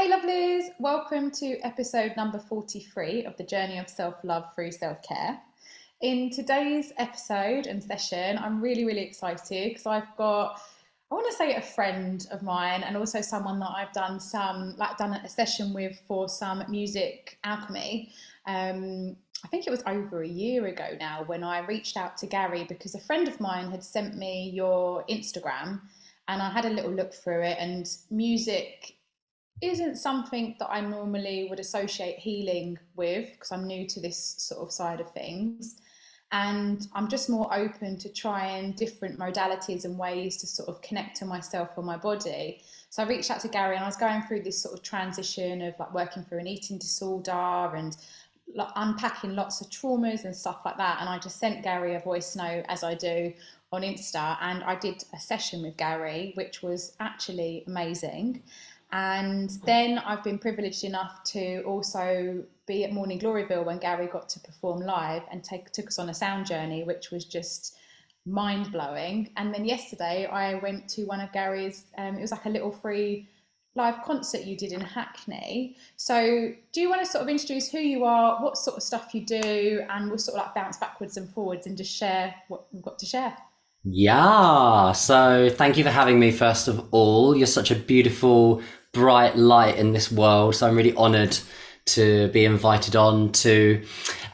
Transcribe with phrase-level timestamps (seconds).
[0.00, 0.70] Hey, lovelies!
[0.78, 5.38] Welcome to episode number 43 of the Journey of Self Love Through Self Care.
[6.00, 10.58] In today's episode and session, I'm really, really excited because I've got,
[11.10, 14.74] I want to say, a friend of mine and also someone that I've done some,
[14.78, 18.10] like, done a session with for some music alchemy.
[18.46, 22.26] Um, I think it was over a year ago now when I reached out to
[22.26, 25.82] Gary because a friend of mine had sent me your Instagram
[26.26, 28.94] and I had a little look through it and music
[29.60, 34.62] isn't something that I normally would associate healing with because I'm new to this sort
[34.62, 35.76] of side of things.
[36.32, 41.16] And I'm just more open to trying different modalities and ways to sort of connect
[41.16, 42.62] to myself or my body.
[42.88, 45.60] So I reached out to Gary and I was going through this sort of transition
[45.62, 47.96] of like working through an eating disorder and
[48.54, 50.98] like unpacking lots of traumas and stuff like that.
[51.00, 53.32] And I just sent Gary a voice note as I do
[53.72, 54.36] on Insta.
[54.40, 58.42] And I did a session with Gary, which was actually amazing.
[58.92, 64.28] And then I've been privileged enough to also be at Morning Gloryville when Gary got
[64.30, 67.76] to perform live and take took us on a sound journey, which was just
[68.26, 69.30] mind blowing.
[69.36, 71.84] And then yesterday I went to one of Gary's.
[71.98, 73.28] Um, it was like a little free
[73.76, 75.76] live concert you did in Hackney.
[75.96, 79.14] So do you want to sort of introduce who you are, what sort of stuff
[79.14, 82.66] you do, and we'll sort of like bounce backwards and forwards and just share what
[82.72, 83.36] we've got to share.
[83.84, 84.92] Yeah.
[84.92, 87.36] So thank you for having me, first of all.
[87.36, 88.60] You're such a beautiful
[88.92, 90.56] bright light in this world.
[90.56, 91.38] So I'm really honored
[91.86, 93.84] to be invited on to,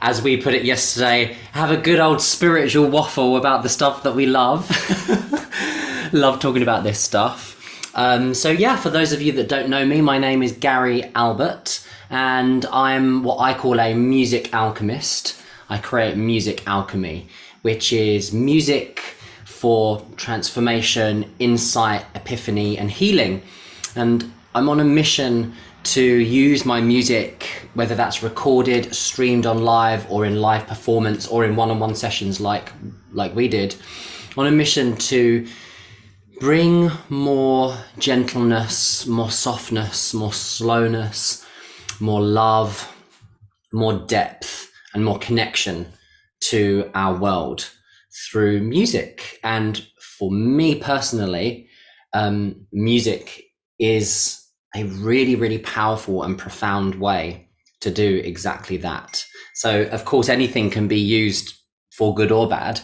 [0.01, 4.15] as we put it yesterday, have a good old spiritual waffle about the stuff that
[4.15, 4.69] we love.
[6.13, 7.55] love talking about this stuff.
[7.95, 11.05] Um, so, yeah, for those of you that don't know me, my name is Gary
[11.15, 15.41] Albert, and I'm what I call a music alchemist.
[15.69, 17.29] I create music alchemy,
[17.63, 19.01] which is music
[19.45, 23.43] for transformation, insight, epiphany, and healing.
[23.97, 25.53] And I'm on a mission
[25.85, 31.45] to use my music, whether that's recorded, streamed on live, or in live performance, or
[31.45, 32.73] in one-on-one sessions like
[33.13, 33.77] like we did,
[34.35, 35.47] on a mission to
[36.41, 41.45] bring more gentleness, more softness, more slowness,
[42.01, 42.91] more love,
[43.75, 45.87] more depth, and more connection
[46.41, 47.71] to our world
[48.25, 49.39] through music.
[49.45, 51.69] And for me personally,
[52.15, 53.43] um, music
[53.79, 54.45] is
[54.77, 57.49] a really, really powerful and profound way
[57.81, 59.25] to do exactly that.
[59.55, 61.55] So, of course, anything can be used
[61.93, 62.81] for good or bad.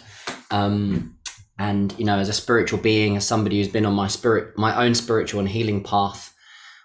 [0.51, 1.19] Um,
[1.59, 4.85] and you know, as a spiritual being, as somebody who's been on my spirit, my
[4.85, 6.35] own spiritual and healing path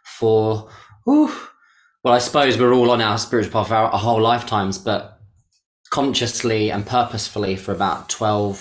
[0.03, 0.69] for,
[1.05, 1.31] whew,
[2.03, 5.19] well, I suppose we're all on our spiritual path our, our whole lifetimes, but
[5.89, 8.57] consciously and purposefully for about 12,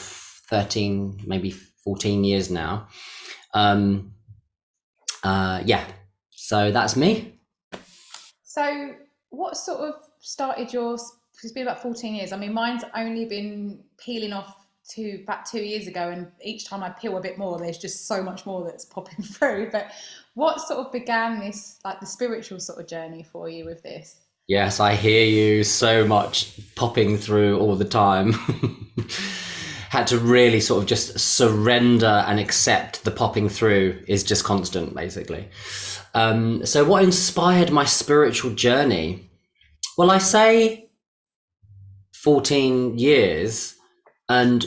[0.49, 2.89] 13, maybe 14 years now.
[3.53, 4.13] Um,
[5.23, 5.85] uh, yeah,
[6.47, 7.41] so that's me.
[8.45, 8.95] So,
[9.31, 10.95] what sort of started your?
[11.43, 12.31] It's been about fourteen years.
[12.33, 14.55] I mean, mine's only been peeling off
[14.91, 18.07] to about two years ago, and each time I peel a bit more, there's just
[18.07, 19.71] so much more that's popping through.
[19.73, 19.91] But
[20.35, 24.21] what sort of began this, like the spiritual sort of journey for you with this?
[24.47, 28.35] Yes, I hear you so much popping through all the time.
[29.91, 34.95] Had to really sort of just surrender and accept the popping through is just constant,
[34.95, 35.49] basically.
[36.17, 39.29] Um, so, what inspired my spiritual journey?
[39.99, 40.89] Well, I say
[42.15, 43.75] 14 years,
[44.27, 44.65] and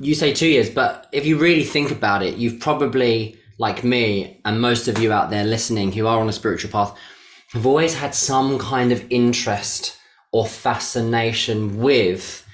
[0.00, 4.40] you say two years, but if you really think about it, you've probably, like me,
[4.46, 6.96] and most of you out there listening who are on a spiritual path,
[7.50, 9.98] have always had some kind of interest
[10.32, 12.46] or fascination with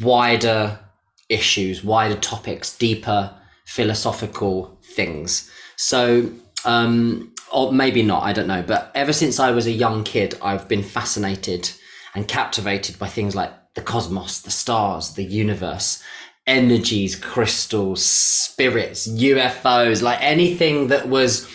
[0.00, 0.80] wider
[1.28, 3.32] issues, wider topics, deeper
[3.66, 5.48] philosophical things.
[5.76, 6.32] So
[6.64, 8.62] um, or maybe not, I don't know.
[8.62, 11.70] But ever since I was a young kid, I've been fascinated
[12.14, 16.02] and captivated by things like the cosmos, the stars, the universe,
[16.46, 21.48] energies, crystals, spirits, UFOs, like anything that was,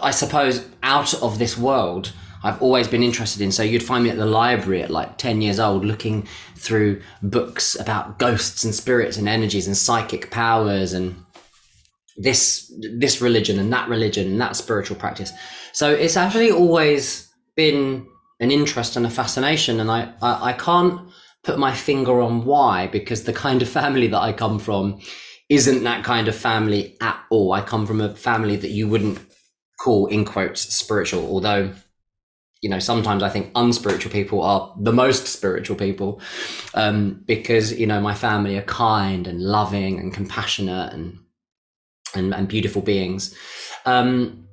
[0.00, 2.12] I suppose, out of this world.
[2.42, 3.50] I've always been interested in.
[3.50, 7.78] So you'd find me at the library at like 10 years old looking through books
[7.78, 11.16] about ghosts and spirits and energies and psychic powers and
[12.18, 15.32] this this religion and that religion and that spiritual practice.
[15.72, 18.06] So it's actually always been
[18.40, 21.08] an interest and a fascination, and I, I, I can't
[21.44, 25.00] put my finger on why because the kind of family that I come from
[25.48, 27.52] isn't that kind of family at all.
[27.52, 29.18] I come from a family that you wouldn't
[29.80, 31.72] call in quotes spiritual, although
[32.60, 36.20] you know sometimes i think unspiritual people are the most spiritual people
[36.74, 41.20] um, because you know my family are kind and loving and compassionate and
[42.14, 43.34] and, and beautiful beings.
[43.86, 44.48] Um,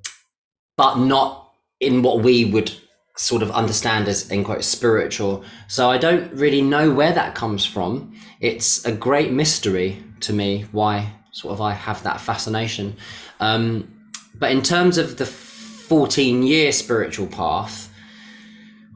[0.77, 2.71] but not in what we would
[3.17, 5.43] sort of understand as in quote spiritual.
[5.67, 8.13] So I don't really know where that comes from.
[8.41, 12.95] It's a great mystery to me why sort of I have that fascination.
[13.39, 13.93] Um,
[14.37, 17.89] but in terms of the 14 year spiritual path,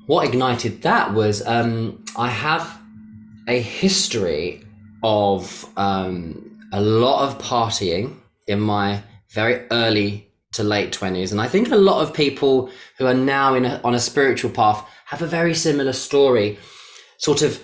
[0.06, 2.80] what ignited that was um, I have
[3.48, 4.64] a history
[5.04, 8.16] of um, a lot of partying
[8.50, 11.32] in my very early to late 20s.
[11.32, 14.50] And I think a lot of people who are now in a, on a spiritual
[14.50, 16.58] path have a very similar story.
[17.18, 17.62] Sort of,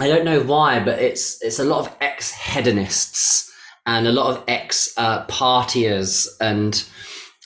[0.00, 3.52] I don't know why, but it's it's a lot of ex hedonists
[3.86, 6.84] and a lot of ex uh, partiers and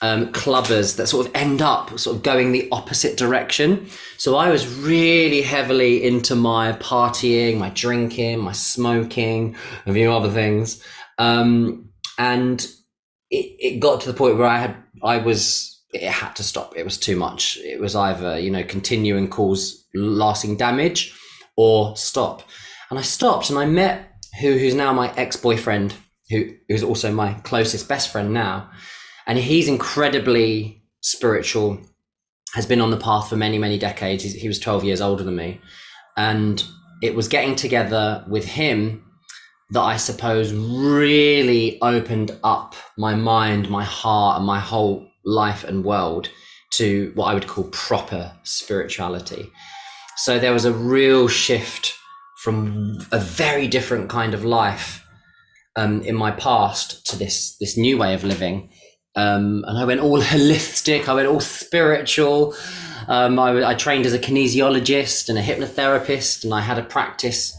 [0.00, 3.88] um, clubbers that sort of end up sort of going the opposite direction.
[4.16, 9.56] So I was really heavily into my partying, my drinking, my smoking,
[9.86, 10.82] a few other things.
[11.18, 11.87] Um,
[12.18, 12.60] and
[13.30, 16.76] it, it got to the point where I had, I was, it had to stop.
[16.76, 17.56] It was too much.
[17.58, 21.16] It was either, you know, continue and cause lasting damage
[21.56, 22.42] or stop.
[22.90, 25.94] And I stopped and I met who, who's now my ex-boyfriend,
[26.30, 28.70] who, who's also my closest best friend now
[29.28, 31.78] and he's incredibly spiritual
[32.54, 35.22] has been on the path for many many decades he's, he was 12 years older
[35.22, 35.60] than me
[36.16, 36.64] and
[37.02, 39.04] it was getting together with him
[39.70, 45.84] that i suppose really opened up my mind my heart and my whole life and
[45.84, 46.30] world
[46.70, 49.50] to what i would call proper spirituality
[50.16, 51.94] so there was a real shift
[52.38, 55.04] from a very different kind of life
[55.76, 58.70] um, in my past to this this new way of living
[59.18, 61.08] um, and I went all holistic.
[61.08, 62.54] I went all spiritual.
[63.08, 67.57] Um, I, I, trained as a kinesiologist and a hypnotherapist, and I had a practice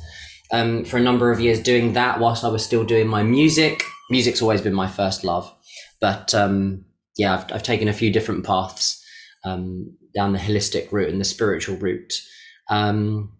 [0.51, 3.83] um, for a number of years doing that whilst I was still doing my music.
[4.09, 5.53] Music's always been my first love,
[6.01, 6.85] but um,
[7.17, 9.03] yeah, I've, I've, taken a few different paths
[9.45, 12.21] um, down the holistic route and the spiritual route.
[12.69, 13.37] Um,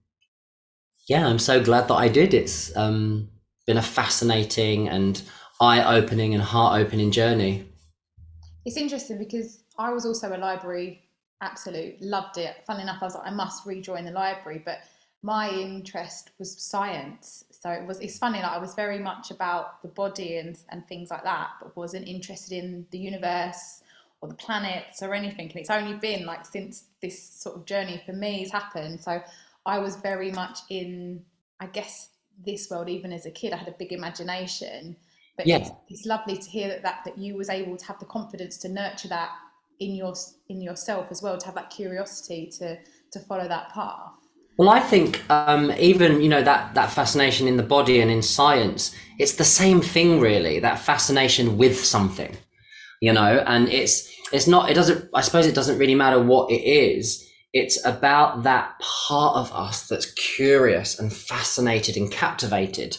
[1.08, 2.36] yeah, I'm so glad that I did.
[2.36, 3.30] It's been
[3.68, 5.22] a fascinating and
[5.60, 7.70] eye-opening and heart-opening journey
[8.70, 11.02] it's interesting because I was also a library
[11.42, 12.56] absolute, loved it.
[12.68, 14.80] Funny enough, I was like, I must rejoin the library, but
[15.22, 17.44] my interest was science.
[17.52, 20.88] So it was it's funny, like I was very much about the body and, and
[20.88, 23.84] things like that, but wasn't interested in the universe
[24.22, 25.48] or the planets or anything.
[25.48, 29.02] And it's only been like since this sort of journey for me has happened.
[29.02, 29.22] So
[29.66, 31.24] I was very much in,
[31.60, 32.10] I guess,
[32.46, 34.96] this world, even as a kid, I had a big imagination
[35.40, 35.60] but yeah.
[35.60, 38.58] it's, it's lovely to hear that, that that you was able to have the confidence
[38.58, 39.30] to nurture that
[39.80, 40.14] in your
[40.50, 42.78] in yourself as well to have that curiosity to
[43.12, 44.12] to follow that path
[44.60, 48.22] well i think um, even you know that that fascination in the body and in
[48.22, 52.38] science it's the same thing really that fascination with something
[53.00, 53.44] you know?
[53.46, 57.26] And it's it's not it doesn't i suppose it doesn't really matter what it is.
[57.52, 62.98] It's about that part of us that's curious and fascinated and captivated.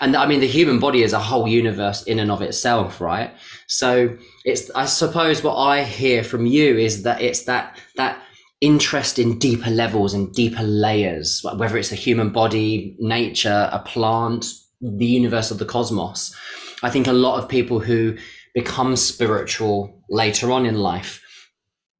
[0.00, 3.32] And I mean the human body is a whole universe in and of itself, right?
[3.68, 8.20] So it's I suppose what I hear from you is that it's that that
[8.62, 14.46] interest in deeper levels and deeper layers, whether it's the human body, nature, a plant,
[14.80, 16.34] the universe of the cosmos.
[16.82, 18.16] I think a lot of people who
[18.54, 21.20] become spiritual later on in life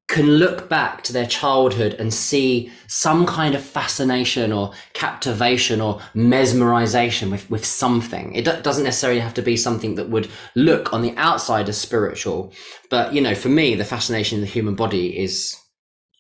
[0.08, 6.00] can look back to their childhood and see some kind of fascination or captivation or
[6.14, 8.34] mesmerization with, with something.
[8.34, 12.52] It doesn't necessarily have to be something that would look on the outside as spiritual,
[12.90, 15.56] but you know, for me, the fascination in the human body is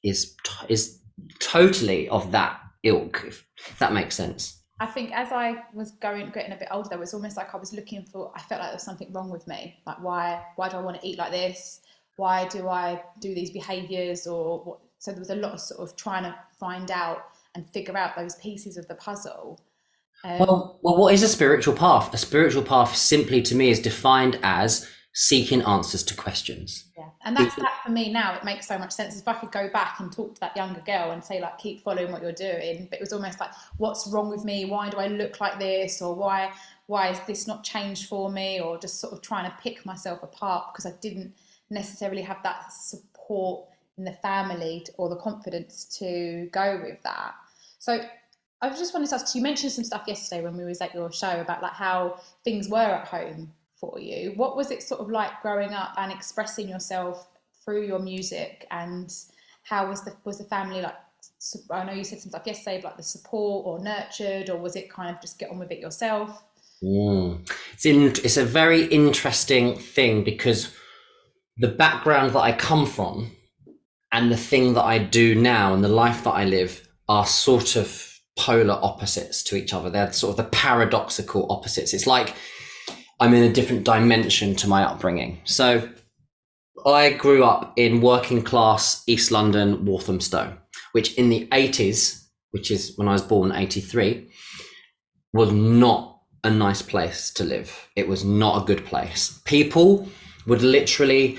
[0.02, 0.36] is
[0.68, 1.00] is
[1.38, 3.24] totally of that ilk.
[3.26, 3.46] If,
[3.78, 4.58] that makes sense.
[4.80, 7.58] I think as I was going getting a bit older, it was almost like I
[7.58, 8.32] was looking for.
[8.34, 9.80] I felt like there was something wrong with me.
[9.86, 11.80] Like why why do I want to eat like this?
[12.16, 14.78] why do I do these behaviors or what?
[14.98, 18.16] So there was a lot of sort of trying to find out and figure out
[18.16, 19.60] those pieces of the puzzle.
[20.24, 22.14] Um, well, well, what is a spiritual path?
[22.14, 26.91] A spiritual path, simply to me, is defined as seeking answers to questions.
[27.24, 28.34] And that's that for me now.
[28.34, 29.18] It makes so much sense.
[29.20, 31.82] If I could go back and talk to that younger girl and say, like, keep
[31.82, 34.64] following what you're doing, but it was almost like, what's wrong with me?
[34.64, 36.02] Why do I look like this?
[36.02, 36.52] Or why
[36.86, 38.60] why is this not changed for me?
[38.60, 41.34] Or just sort of trying to pick myself apart because I didn't
[41.70, 43.66] necessarily have that support
[43.98, 47.34] in the family or the confidence to go with that.
[47.78, 48.00] So
[48.60, 51.10] I just wanted to ask, you mentioned some stuff yesterday when we was at your
[51.12, 54.32] show about like how things were at home for you.
[54.36, 57.28] What was it sort of like growing up and expressing yourself
[57.64, 59.12] through your music and
[59.64, 60.94] how was the was the family like
[61.70, 64.90] I know you said some stuff yesterday like the support or nurtured or was it
[64.90, 66.44] kind of just get on with it yourself?
[66.82, 67.48] Mm.
[67.74, 70.74] It's in, it's a very interesting thing because
[71.58, 73.32] the background that I come from
[74.12, 77.76] and the thing that I do now and the life that I live are sort
[77.76, 79.90] of polar opposites to each other.
[79.90, 81.92] They're sort of the paradoxical opposites.
[81.92, 82.34] It's like
[83.22, 85.38] I'm in a different dimension to my upbringing.
[85.44, 85.88] So
[86.84, 90.58] I grew up in working class East London, Walthamstow,
[90.90, 94.28] which in the 80s, which is when I was born, 83,
[95.32, 97.88] was not a nice place to live.
[97.94, 99.40] It was not a good place.
[99.44, 100.08] People
[100.48, 101.38] would literally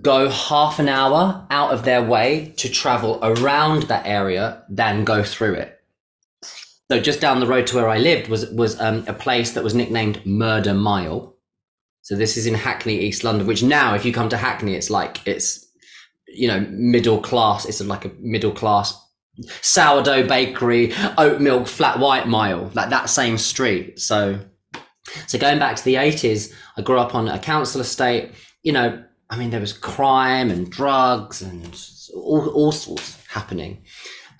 [0.00, 5.22] go half an hour out of their way to travel around that area than go
[5.22, 5.71] through it.
[6.92, 9.64] So just down the road to where I lived was was um, a place that
[9.64, 11.34] was nicknamed Murder Mile.
[12.02, 13.46] So this is in Hackney, East London.
[13.46, 15.66] Which now, if you come to Hackney, it's like it's
[16.26, 17.64] you know middle class.
[17.64, 18.94] It's like a middle class
[19.62, 23.98] sourdough bakery, oat milk, flat white mile, like that same street.
[23.98, 24.38] So
[25.26, 28.32] so going back to the eighties, I grew up on a council estate.
[28.64, 31.74] You know, I mean, there was crime and drugs and
[32.14, 33.82] all, all sorts happening.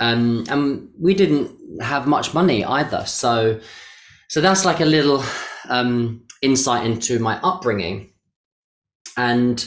[0.02, 3.04] Um, and we didn't have much money either.
[3.06, 3.60] So,
[4.28, 5.22] so that's like a little
[5.68, 8.12] um, insight into my upbringing.
[9.16, 9.64] And,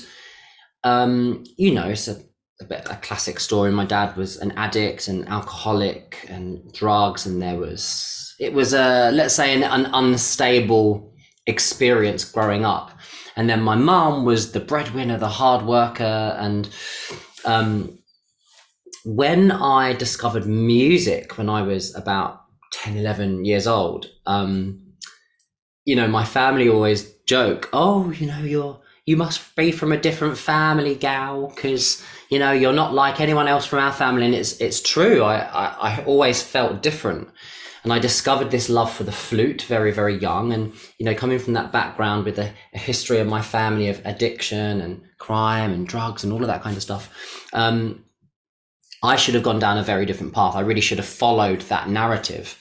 [0.84, 2.18] um, you know, it's a,
[2.62, 3.72] a bit a classic story.
[3.72, 9.12] My dad was an addict and alcoholic and drugs, and there was, it was a,
[9.12, 11.13] let's say, an, an unstable
[11.48, 12.92] experience growing up
[13.36, 16.70] and then my mom was the breadwinner, the hard worker, and
[17.44, 18.00] um,
[19.06, 22.42] when I discovered music when I was about
[22.74, 24.82] 10, 11 years old, um,
[25.86, 29.98] you know, my family always joke, oh, you know, you're you must be from a
[29.98, 34.34] different family, gal, because you know you're not like anyone else from our family, and
[34.34, 35.22] it's it's true.
[35.22, 37.30] I, I I always felt different,
[37.86, 40.52] and I discovered this love for the flute very, very young.
[40.54, 44.02] And, you know, coming from that background with a, a history of my family of
[44.06, 48.04] addiction and crime and drugs and all of that kind of stuff, um,
[49.06, 50.56] I should have gone down a very different path.
[50.56, 52.58] I really should have followed that narrative.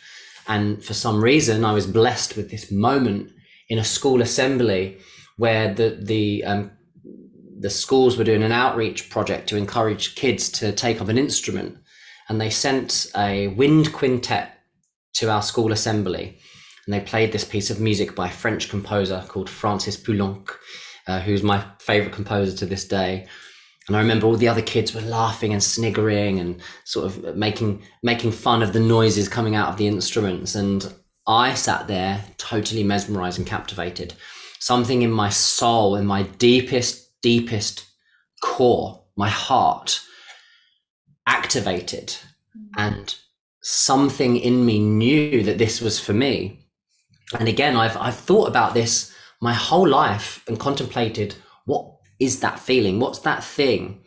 [0.47, 3.31] And for some reason, I was blessed with this moment
[3.69, 4.99] in a school assembly
[5.37, 6.71] where the, the, um,
[7.59, 11.79] the schools were doing an outreach project to encourage kids to take up an instrument.
[12.29, 14.51] And they sent a wind quintet
[15.15, 16.39] to our school assembly
[16.87, 20.51] and they played this piece of music by a French composer called Francis Poulenc,
[21.07, 23.27] uh, who's my favorite composer to this day.
[23.87, 27.83] And I remember all the other kids were laughing and sniggering and sort of making
[28.03, 30.55] making fun of the noises coming out of the instruments.
[30.55, 30.93] And
[31.27, 34.15] I sat there totally mesmerized and captivated.
[34.59, 37.85] Something in my soul, in my deepest, deepest
[38.43, 40.01] core, my heart,
[41.27, 42.79] activated mm-hmm.
[42.79, 43.15] and
[43.63, 46.67] something in me knew that this was for me.
[47.39, 51.94] And again, I've, I've thought about this my whole life and contemplated what
[52.25, 53.01] is that feeling?
[53.01, 54.03] What's that thing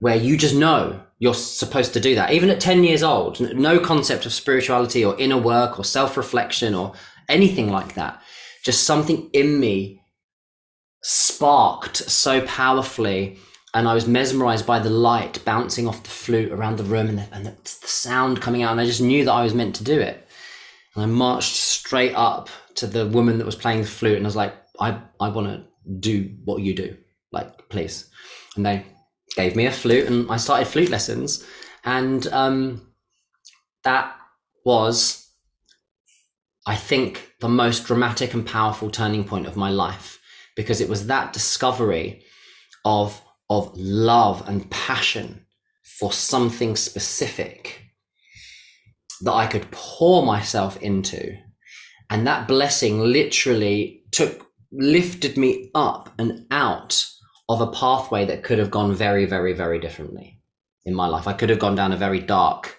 [0.00, 2.32] where you just know you're supposed to do that?
[2.32, 6.74] Even at 10 years old, no concept of spirituality or inner work or self reflection
[6.74, 6.94] or
[7.28, 8.22] anything like that.
[8.64, 10.00] Just something in me
[11.02, 13.38] sparked so powerfully
[13.74, 17.18] and I was mesmerized by the light bouncing off the flute around the room and
[17.18, 18.72] the, and the, sound coming out.
[18.72, 20.28] And I just knew that I was meant to do it.
[20.94, 24.28] And I marched straight up to the woman that was playing the flute and I
[24.28, 25.64] was like, I, I want to
[26.00, 26.96] do what you do.
[27.32, 28.10] Like, please.
[28.56, 28.84] And they
[29.34, 31.44] gave me a flute and I started flute lessons.
[31.84, 32.92] And um,
[33.84, 34.14] that
[34.64, 35.28] was,
[36.66, 40.20] I think, the most dramatic and powerful turning point of my life
[40.54, 42.24] because it was that discovery
[42.84, 43.20] of
[43.50, 45.44] of love and passion
[45.82, 47.82] for something specific
[49.20, 51.36] that I could pour myself into.
[52.08, 57.06] And that blessing literally took, lifted me up and out
[57.48, 60.40] of a pathway that could have gone very, very, very differently
[60.84, 61.26] in my life.
[61.26, 62.76] I could have gone down a very dark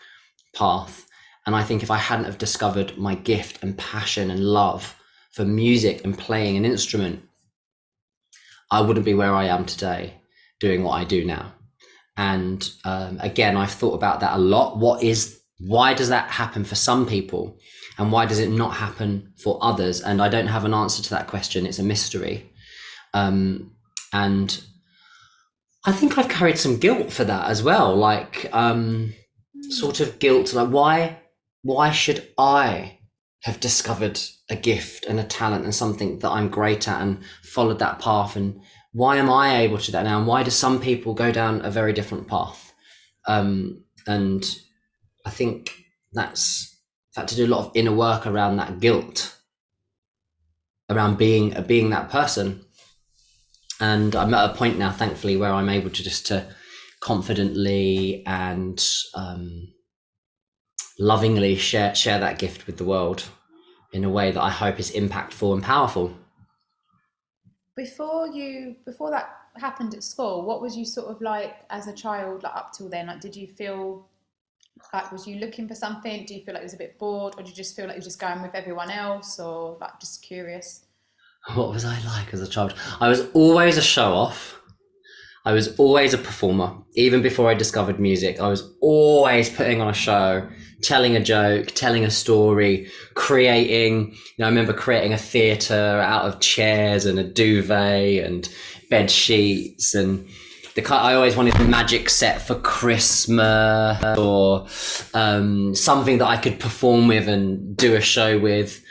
[0.56, 1.08] path.
[1.46, 4.96] And I think if I hadn't have discovered my gift and passion and love
[5.32, 7.24] for music and playing an instrument,
[8.72, 10.22] I wouldn't be where I am today
[10.60, 11.54] doing what I do now.
[12.16, 14.78] And um, again, I've thought about that a lot.
[14.78, 17.58] What is, why does that happen for some people?
[17.98, 20.02] And why does it not happen for others?
[20.02, 21.66] And I don't have an answer to that question.
[21.66, 22.52] It's a mystery.
[23.14, 23.73] Um,
[24.14, 24.64] and
[25.86, 27.96] I think I've carried some guilt for that as well.
[27.96, 29.14] Like, um,
[29.70, 31.20] sort of guilt, like, why,
[31.64, 33.00] why should I
[33.42, 37.80] have discovered a gift and a talent and something that I'm great at and followed
[37.80, 38.62] that path and
[38.94, 40.20] why am I able to do that now?
[40.20, 42.72] And why do some people go down a very different path?
[43.28, 44.46] Um, and
[45.26, 45.74] I think
[46.14, 46.70] that's
[47.16, 49.36] had to do a lot of inner work around that guilt,
[50.90, 52.66] around being being that person.
[53.80, 56.46] And I'm at a point now, thankfully, where I'm able to just to
[57.00, 59.68] confidently and um,
[61.00, 63.26] lovingly share share that gift with the world
[63.92, 66.14] in a way that I hope is impactful and powerful.
[67.76, 71.94] Before you, before that happened at school, what was you sort of like as a
[71.94, 73.08] child, like up till then?
[73.08, 74.08] Like, did you feel
[74.94, 76.26] like was you looking for something?
[76.26, 77.96] Do you feel like you was a bit bored, or did you just feel like
[77.96, 80.86] you were just going with everyone else, or like just curious?
[81.56, 82.74] What was I like as a child?
[83.00, 84.60] I was always a show off.
[85.46, 86.74] I was always a performer.
[86.96, 90.48] Even before I discovered music, I was always putting on a show,
[90.82, 94.12] telling a joke, telling a story, creating.
[94.12, 98.48] You know, I remember creating a theatre out of chairs and a duvet and
[98.90, 100.26] bed sheets and
[100.76, 104.66] the I always wanted a magic set for Christmas or
[105.14, 108.84] um, something that I could perform with and do a show with.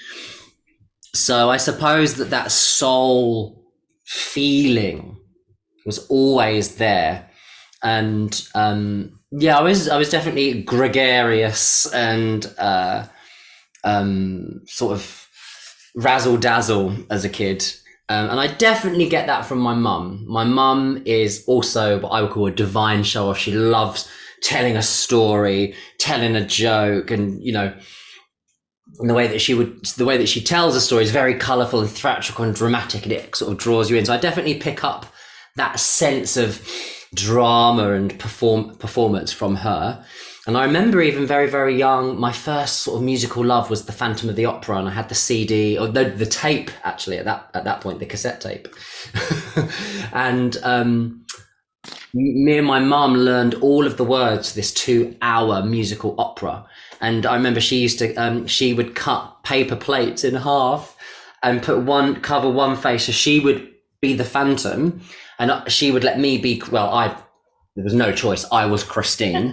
[1.14, 3.64] So I suppose that that soul
[4.04, 5.18] feeling
[5.84, 7.28] was always there,
[7.82, 13.06] and um, yeah, I was I was definitely gregarious and uh,
[13.84, 15.28] um, sort of
[15.94, 17.64] razzle dazzle as a kid.
[18.08, 20.24] Um, and I definitely get that from my mum.
[20.28, 23.38] My mum is also what I would call a divine show off.
[23.38, 24.08] She loves
[24.42, 27.74] telling a story, telling a joke, and you know,
[28.98, 31.34] and the way that she would the way that she tells a story is very
[31.34, 34.04] colorful and theatrical and dramatic and it sort of draws you in.
[34.04, 35.06] So i definitely pick up
[35.56, 36.66] that sense of
[37.14, 40.04] drama and perform performance from her.
[40.46, 43.92] And i remember even very very young my first sort of musical love was the
[43.92, 47.24] phantom of the opera and i had the cd or the, the tape actually at
[47.26, 48.68] that at that point the cassette tape.
[50.12, 51.24] And um,
[52.14, 56.66] me and my mum learned all of the words to this two hour musical opera
[57.02, 60.96] and I remember she used to, um, she would cut paper plates in half
[61.42, 63.06] and put one, cover one face.
[63.06, 63.68] So she would
[64.00, 65.00] be the phantom
[65.40, 67.08] and she would let me be, well, I,
[67.74, 68.46] there was no choice.
[68.52, 69.52] I was Christine.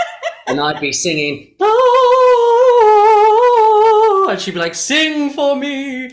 [0.46, 1.78] and I'd be singing, oh,
[4.30, 6.10] and she'd be like, sing for me.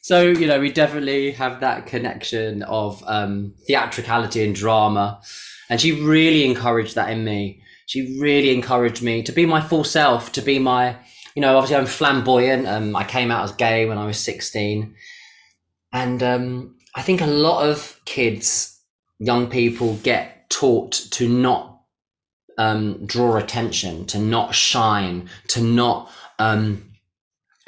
[0.00, 5.20] So, you know, we definitely have that connection of um, theatricality and drama.
[5.68, 7.61] And she really encouraged that in me
[7.92, 10.96] she really encouraged me to be my full self, to be my,
[11.34, 12.66] you know, obviously I'm flamboyant.
[12.66, 14.94] Um, I came out as gay when I was 16.
[15.92, 18.80] And um, I think a lot of kids,
[19.18, 21.82] young people, get taught to not
[22.56, 26.94] um, draw attention, to not shine, to not um,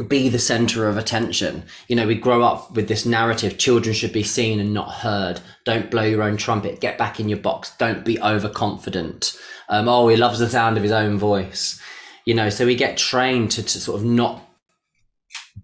[0.09, 1.65] be the center of attention.
[1.87, 5.43] You know, we grow up with this narrative children should be seen and not heard.
[5.67, 6.81] Don't blow your own trumpet.
[6.81, 7.77] Get back in your box.
[7.77, 9.37] Don't be overconfident.
[9.69, 11.81] Um, oh, he loves the sound of his own voice.
[12.25, 14.49] You know, so we get trained to, to sort of not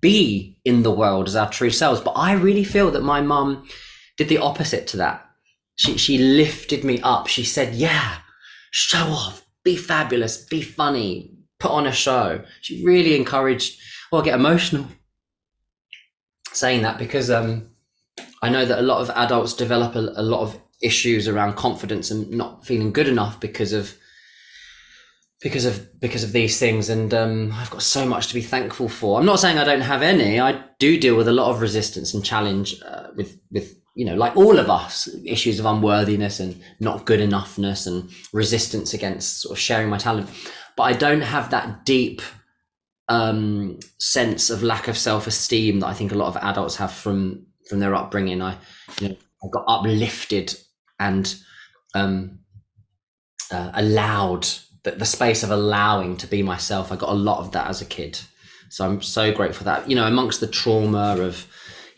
[0.01, 2.01] be in the world as our true selves.
[2.01, 3.67] But I really feel that my mum
[4.17, 5.27] did the opposite to that.
[5.77, 7.27] She, she lifted me up.
[7.27, 8.19] She said, Yeah,
[8.71, 12.43] show off, be fabulous, be funny, put on a show.
[12.61, 13.79] She really encouraged,
[14.11, 14.87] well, I get emotional
[16.53, 17.71] saying that because um,
[18.43, 22.11] I know that a lot of adults develop a, a lot of issues around confidence
[22.11, 23.95] and not feeling good enough because of
[25.41, 26.89] because of because of these things.
[26.89, 29.19] And um, i've got so much to be thankful for.
[29.19, 30.41] I'm not saying i don't have any.
[30.41, 34.15] I do deal with a lot of resistance and challenge uh, with with you know
[34.15, 39.53] like all of us issues of unworthiness and not good enoughness and resistance against sort
[39.53, 40.29] of sharing my talent.
[40.77, 42.23] But i don't have that deep
[43.09, 47.47] um, sense of lack of self-esteem that i think a lot of adults have from
[47.69, 48.41] from their upbringing.
[48.41, 48.57] I
[49.01, 50.55] you know i got uplifted
[51.01, 51.35] and
[51.95, 52.39] um,
[53.51, 54.47] uh, allowed
[54.85, 56.93] the, the space of allowing to be myself.
[56.93, 58.21] I got a lot of that as a kid,
[58.69, 59.91] so I'm so grateful that.
[59.91, 61.47] You know, amongst the trauma of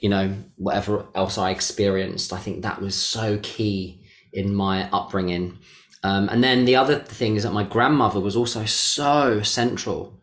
[0.01, 5.59] you know whatever else I experienced, I think that was so key in my upbringing.
[6.05, 10.21] Um, and then the other thing is that my grandmother was also so central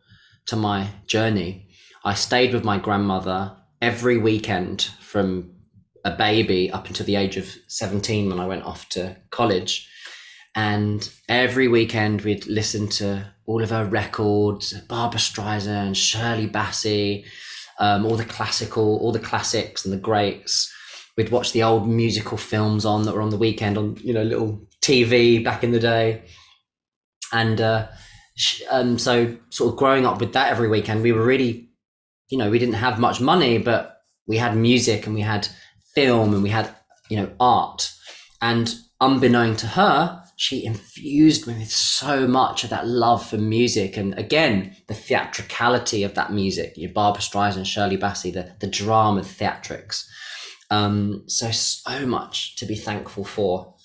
[0.47, 1.69] to my journey.
[2.03, 5.51] I stayed with my grandmother every weekend from
[6.05, 9.89] a baby up until the age of 17 when I went off to college.
[10.55, 17.25] And every weekend we'd listen to all of her records, Barbra Streisand, Shirley Bassey,
[17.79, 20.73] um, all the classical, all the classics and the greats.
[21.17, 24.23] We'd watch the old musical films on that were on the weekend on, you know,
[24.23, 26.23] little TV back in the day.
[27.31, 27.87] And uh,
[28.69, 31.69] um, so sort of growing up with that every weekend, we were really,
[32.29, 35.47] you know, we didn't have much money, but we had music and we had
[35.95, 36.75] film and we had,
[37.09, 37.91] you know, art.
[38.41, 43.97] And unbeknown to her, she infused me with so much of that love for music.
[43.97, 48.67] And again, the theatricality of that music, you know, Barbra Streisand, Shirley Bassey, the, the
[48.67, 50.05] drama, the theatrics.
[50.71, 53.75] Um, so so much to be thankful for.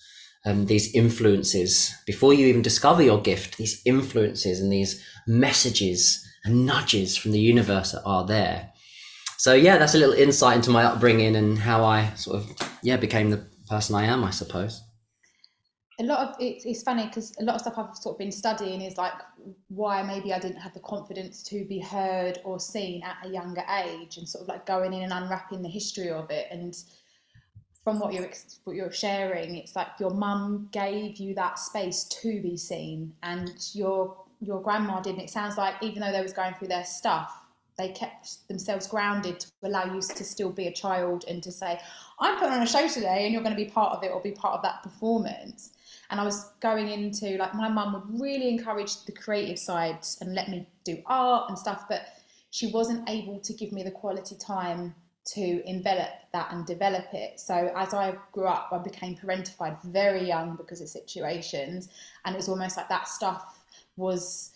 [0.46, 3.56] Um, these influences before you even discover your gift.
[3.56, 8.70] These influences and these messages and nudges from the universe that are there.
[9.36, 12.50] So yeah, that's a little insight into my upbringing and how I sort of
[12.82, 14.82] yeah became the person I am, I suppose
[16.00, 18.32] a lot of it, it's funny because a lot of stuff I've sort of been
[18.32, 19.12] studying is like
[19.68, 23.62] why maybe I didn't have the confidence to be heard or seen at a younger
[23.84, 26.48] age, and sort of like going in and unwrapping the history of it.
[26.50, 26.76] And
[27.84, 28.28] from what you're
[28.64, 33.52] what you're sharing, it's like your mum gave you that space to be seen, and
[33.72, 35.20] your your grandma didn't.
[35.20, 37.43] It sounds like even though they was going through their stuff,
[37.76, 41.80] they kept themselves grounded to allow you to still be a child and to say,
[42.20, 44.20] I'm putting on a show today and you're going to be part of it or
[44.20, 45.74] be part of that performance
[46.10, 50.34] and I was going into like my mum would really encourage the creative side and
[50.34, 52.02] let me do art and stuff, but
[52.50, 57.40] she wasn't able to give me the quality time to envelop that and develop it.
[57.40, 61.88] So as I grew up, I became parentified very young because of situations,
[62.24, 63.58] and it was almost like that stuff
[63.96, 64.52] was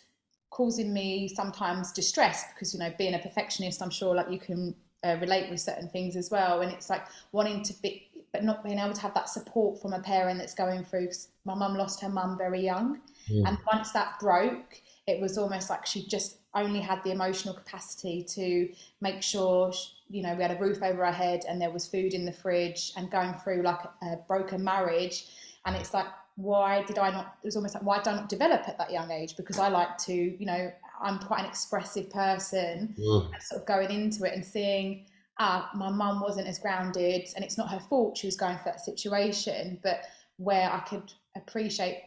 [0.51, 4.75] causing me sometimes distress because you know being a perfectionist, I'm sure like you can
[5.05, 8.63] uh, relate with certain things as well, and it's like wanting to be but not
[8.63, 11.09] being able to have that support from a parent that's going through.
[11.47, 13.47] My mum lost her mum very young, mm.
[13.47, 18.25] and once that broke, it was almost like she just only had the emotional capacity
[18.25, 18.69] to
[19.01, 21.87] make sure she, you know we had a roof over our head and there was
[21.87, 25.27] food in the fridge and going through like a, a broken marriage
[25.67, 26.07] and it's like
[26.39, 28.93] why did i not it was almost like why did i not develop at that
[28.93, 30.71] young age because i like to you know
[31.03, 33.43] i'm quite an expressive person mm.
[33.43, 35.05] sort of going into it and seeing
[35.39, 38.73] ah, my mum wasn't as grounded, and it's not her fault she was going through
[38.73, 40.03] that situation, but
[40.37, 42.03] where I could appreciate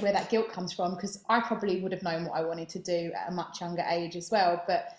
[0.00, 2.78] where that guilt comes from, because I probably would have known what I wanted to
[2.78, 4.96] do at a much younger age as well, but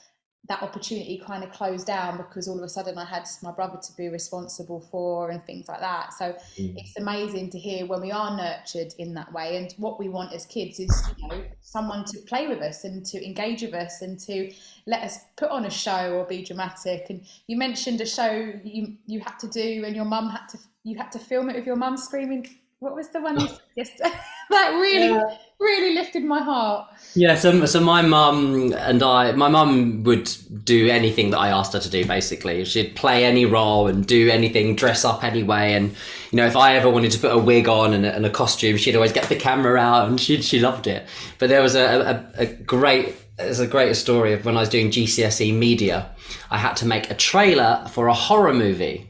[0.49, 3.79] that opportunity kind of closed down because all of a sudden I had my brother
[3.81, 6.11] to be responsible for and things like that.
[6.13, 6.73] So mm.
[6.77, 9.55] it's amazing to hear when we are nurtured in that way.
[9.55, 13.05] And what we want as kids is, you know, someone to play with us and
[13.05, 14.51] to engage with us and to
[14.85, 17.05] let us put on a show or be dramatic.
[17.09, 20.57] And you mentioned a show you you had to do and your mum had to
[20.83, 22.49] you had to film it with your mum screaming
[22.83, 23.37] what was the one
[23.75, 23.89] yes
[24.49, 25.37] that really yeah.
[25.59, 26.89] really lifted my heart.
[27.15, 30.29] Yeah so, so my mum and i my mum would
[30.65, 32.65] do anything that i asked her to do basically.
[32.65, 35.73] She'd play any role and do anything dress up anyway.
[35.73, 35.91] And
[36.31, 38.29] you know if i ever wanted to put a wig on and a, and a
[38.29, 41.07] costume she'd always get the camera out and she she loved it.
[41.39, 44.69] But there was a, a, a great there's a great story of when i was
[44.69, 46.11] doing gcse media
[46.51, 49.09] i had to make a trailer for a horror movie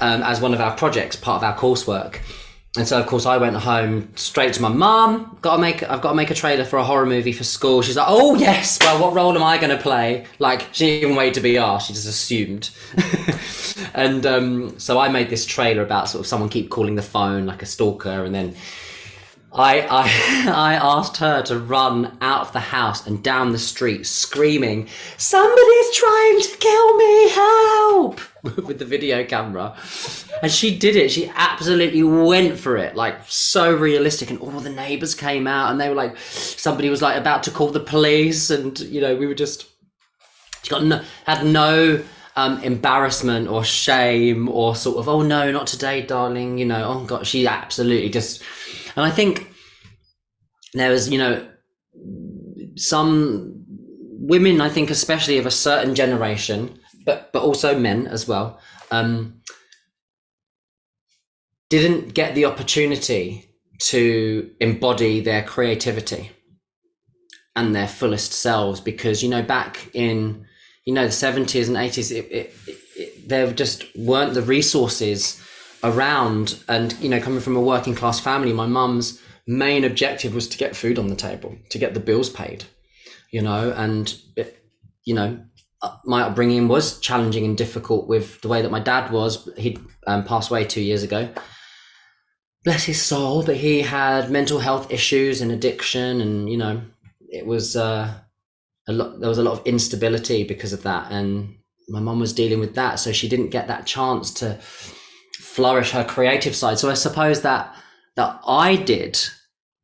[0.00, 2.18] um, as one of our projects part of our coursework
[2.76, 5.38] and so of course I went home straight to my mum.
[5.40, 5.82] Got to make.
[5.82, 7.82] I've got to make a trailer for a horror movie for school.
[7.82, 11.04] She's like, "Oh yes, well, what role am I going to play?" Like she didn't
[11.04, 11.88] even wait to be asked.
[11.88, 12.70] She just assumed.
[13.94, 17.46] and um, so I made this trailer about sort of someone keep calling the phone
[17.46, 18.54] like a stalker, and then
[19.56, 24.06] I, I, I asked her to run out of the house and down the street
[24.06, 28.20] screaming, Somebody's trying to kill me, help!
[28.66, 29.76] with the video camera.
[30.42, 31.10] And she did it.
[31.10, 34.30] She absolutely went for it, like so realistic.
[34.30, 37.50] And all the neighbors came out and they were like, somebody was like about to
[37.50, 38.50] call the police.
[38.50, 39.66] And, you know, we were just,
[40.62, 42.04] she got no, had no
[42.36, 46.58] um, embarrassment or shame or sort of, oh no, not today, darling.
[46.58, 48.42] You know, oh God, she absolutely just,
[48.96, 49.52] and I think
[50.74, 51.46] there was, you know,
[52.76, 53.64] some
[54.18, 58.58] women, I think, especially of a certain generation, but but also men as well,
[58.90, 59.42] um,
[61.70, 63.44] didn't get the opportunity
[63.78, 66.30] to embody their creativity
[67.54, 70.46] and their fullest selves because you know back in
[70.84, 72.54] you know the 70s and 80s it, it,
[72.96, 75.42] it, there just weren't the resources
[75.84, 80.48] around and you know coming from a working class family my mum's main objective was
[80.48, 82.64] to get food on the table to get the bills paid
[83.30, 84.64] you know and it,
[85.04, 85.38] you know
[85.82, 89.48] uh, my upbringing was challenging and difficult with the way that my dad was.
[89.58, 91.28] He um, passed away two years ago.
[92.64, 96.82] Bless his soul but he had mental health issues and addiction and you know
[97.28, 98.12] it was uh,
[98.88, 101.12] a lot there was a lot of instability because of that.
[101.12, 101.56] And
[101.88, 104.58] my mom was dealing with that so she didn't get that chance to
[105.56, 106.78] flourish her creative side.
[106.78, 107.74] So I suppose that
[108.16, 109.18] that I did,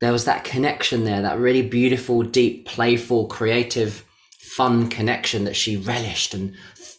[0.01, 4.05] there was that connection there, that really beautiful, deep, playful, creative,
[4.39, 6.55] fun connection that she relished and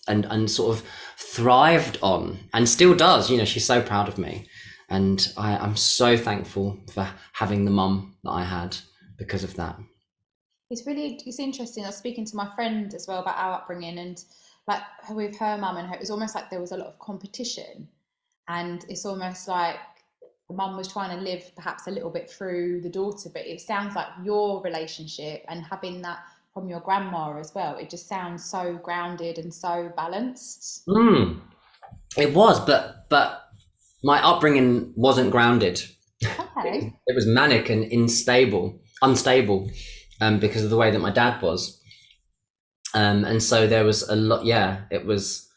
[0.07, 0.83] and and sort of
[1.17, 3.29] thrived on and still does.
[3.29, 4.47] You know, she's so proud of me.
[4.89, 8.75] And I, I'm so thankful for having the mum that I had
[9.17, 9.77] because of that.
[10.71, 11.83] It's really it's interesting.
[11.83, 14.23] I was speaking to my friend as well about our upbringing and
[14.67, 16.99] like with her mum and her, it was almost like there was a lot of
[16.99, 17.87] competition,
[18.47, 19.77] and it's almost like
[20.49, 23.61] the mum was trying to live perhaps a little bit through the daughter, but it
[23.61, 26.19] sounds like your relationship and having that
[26.53, 27.77] from your grandma as well.
[27.77, 30.85] It just sounds so grounded and so balanced.
[30.87, 31.41] Mm,
[32.17, 33.43] it was, but but
[34.03, 35.81] my upbringing wasn't grounded.
[36.57, 36.93] Okay.
[37.07, 39.69] it was manic and unstable, unstable,
[40.21, 41.81] um, because of the way that my dad was.
[42.93, 44.45] Um, and so there was a lot.
[44.45, 45.49] Yeah, it was.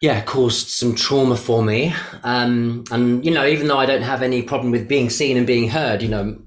[0.00, 1.92] Yeah, caused some trauma for me.
[2.22, 5.46] Um, and you know, even though I don't have any problem with being seen and
[5.46, 6.38] being heard, you know,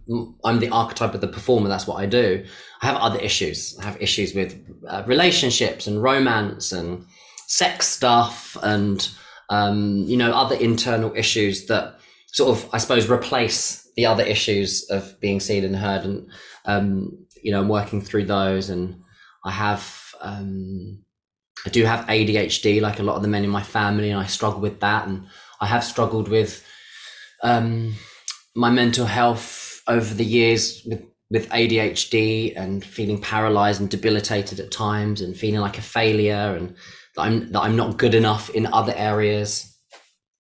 [0.43, 1.69] I'm the archetype of the performer.
[1.69, 2.43] That's what I do.
[2.81, 3.77] I have other issues.
[3.79, 7.05] I have issues with uh, relationships and romance and
[7.47, 9.07] sex stuff and
[9.49, 14.89] um, you know other internal issues that sort of I suppose replace the other issues
[14.89, 16.27] of being seen and heard and
[16.65, 19.01] um, you know I'm working through those and
[19.45, 21.03] I have um,
[21.65, 24.25] I do have ADHD like a lot of the men in my family and I
[24.25, 25.07] struggle with that.
[25.07, 25.27] And
[25.61, 26.65] I have struggled with
[27.41, 27.95] um,
[28.55, 34.69] my mental health over the years with with ADHD and feeling paralyzed and debilitated at
[34.69, 36.75] times and feeling like a failure and
[37.15, 39.75] that I'm that I'm not good enough in other areas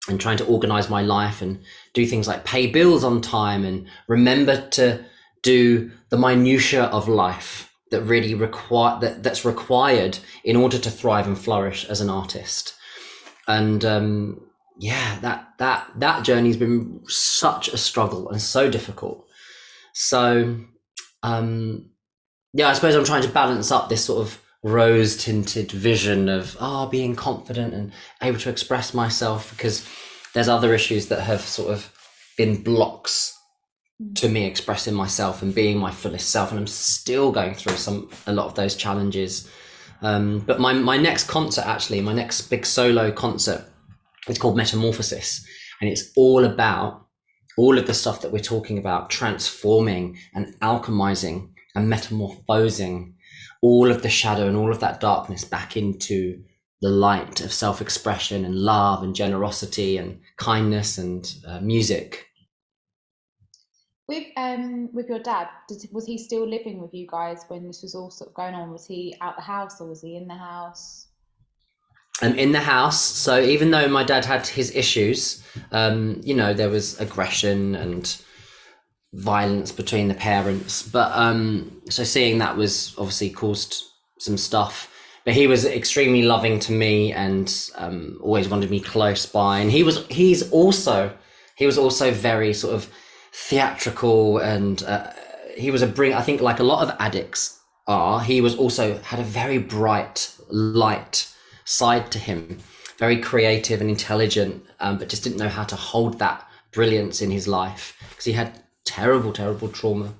[0.09, 1.61] and trying to organize my life and
[1.93, 5.05] do things like pay bills on time and remember to
[5.43, 11.27] do the minutia of life that really require that, that's required in order to thrive
[11.27, 12.75] and flourish as an artist.
[13.49, 14.40] And um,
[14.79, 19.25] yeah that that that journey has been such a struggle and so difficult.
[19.92, 20.59] So
[21.22, 21.90] um,
[22.57, 26.57] yeah i suppose i'm trying to balance up this sort of rose tinted vision of
[26.59, 29.87] oh being confident and able to express myself because
[30.33, 31.92] there's other issues that have sort of
[32.37, 33.36] been blocks
[34.15, 38.11] to me expressing myself and being my fullest self and i'm still going through some
[38.27, 39.51] a lot of those challenges.
[40.03, 43.65] Um, but my, my next concert actually my next big solo concert
[44.29, 45.47] is called metamorphosis
[45.81, 47.07] and it's all about
[47.57, 53.15] all of the stuff that we're talking about transforming and alchemizing and metamorphosing
[53.63, 56.43] all of the shadow and all of that darkness back into
[56.83, 62.26] the light of self-expression and love and generosity and kindness and uh, music
[64.09, 67.83] with um with your dad did, was he still living with you guys when this
[67.83, 70.29] was all sort of going on was he out the house or was he in
[70.29, 71.09] the house
[72.23, 73.01] um, in the house.
[73.01, 78.16] So even though my dad had his issues, um, you know, there was aggression and
[79.12, 80.83] violence between the parents.
[80.83, 83.83] But um, so seeing that was obviously caused
[84.19, 84.90] some stuff.
[85.25, 89.59] But he was extremely loving to me and um, always wanted me close by.
[89.59, 91.12] And he was he's also
[91.57, 92.88] he was also very sort of
[93.37, 95.11] theatrical and uh,
[95.57, 96.14] he was a bring.
[96.14, 98.20] I think like a lot of addicts are.
[98.20, 101.29] He was also had a very bright light
[101.64, 102.59] side to him,
[102.99, 107.31] very creative and intelligent, um, but just didn't know how to hold that brilliance in
[107.31, 110.14] his life because he had terrible, terrible trauma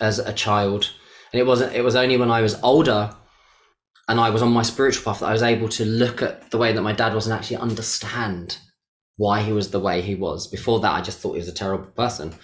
[0.00, 0.90] as a child.
[1.32, 1.74] And it wasn't.
[1.74, 3.14] It was only when I was older,
[4.08, 6.58] and I was on my spiritual path that I was able to look at the
[6.58, 8.58] way that my dad was and actually understand
[9.16, 10.46] why he was the way he was.
[10.46, 12.34] Before that, I just thought he was a terrible person.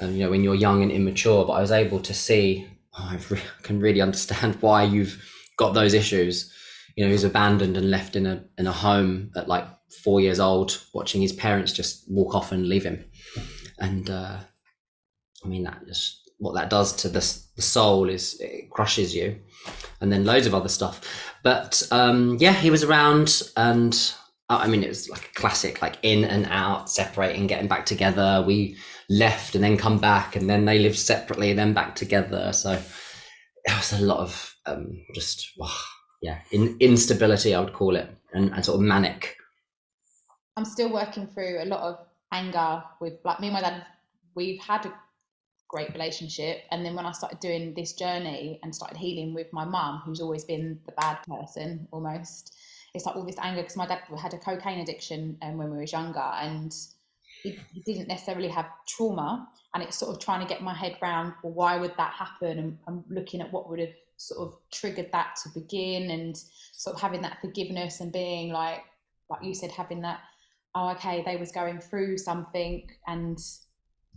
[0.00, 2.68] And you know, when you're young and immature, but I was able to see.
[2.98, 5.22] Oh, I re- can really understand why you've
[5.56, 6.52] got those issues.
[6.96, 9.66] You know, he was abandoned and left in a in a home at like
[10.02, 13.04] four years old, watching his parents just walk off and leave him.
[13.78, 14.38] And uh,
[15.44, 17.20] I mean, that just what that does to the,
[17.56, 19.38] the soul is it crushes you,
[20.00, 21.34] and then loads of other stuff.
[21.42, 24.14] But um, yeah, he was around, and
[24.48, 28.44] I mean, it was like a classic, like in and out, separating, getting back together.
[28.46, 28.76] We
[29.10, 32.52] left and then come back, and then they lived separately and then back together.
[32.52, 35.84] So it was a lot of um, just oh,
[36.22, 39.36] yeah, in, instability, I would call it, and, and sort of manic.
[40.56, 41.98] I'm still working through a lot of
[42.32, 43.84] anger with like me and my dad.
[44.34, 44.94] We've had a
[45.68, 46.62] great relationship.
[46.70, 50.20] And then when I started doing this journey and started healing with my mum, who's
[50.20, 52.54] always been the bad person almost,
[52.96, 55.78] it's like all this anger because my dad had a cocaine addiction um, when we
[55.78, 56.74] was younger and
[57.42, 59.48] he, he, didn't necessarily have trauma.
[59.74, 62.58] And it's sort of trying to get my head around, well, why would that happen?
[62.58, 66.36] And I'm looking at what would have sort of triggered that to begin and
[66.72, 68.80] sort of having that forgiveness and being like,
[69.28, 70.20] like you said, having that,
[70.74, 73.38] oh, okay, they was going through something and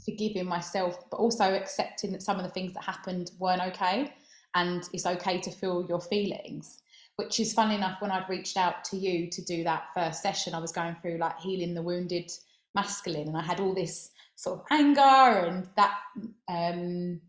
[0.06, 4.14] forgiving myself, but also accepting that some of the things that happened weren't okay.
[4.56, 6.80] And it's okay to feel your feelings,
[7.20, 8.02] which is funny enough.
[8.02, 11.18] When I'd reached out to you to do that first session, I was going through
[11.18, 12.32] like healing the wounded
[12.74, 15.96] masculine, and I had all this sort of anger and that
[16.48, 17.20] um,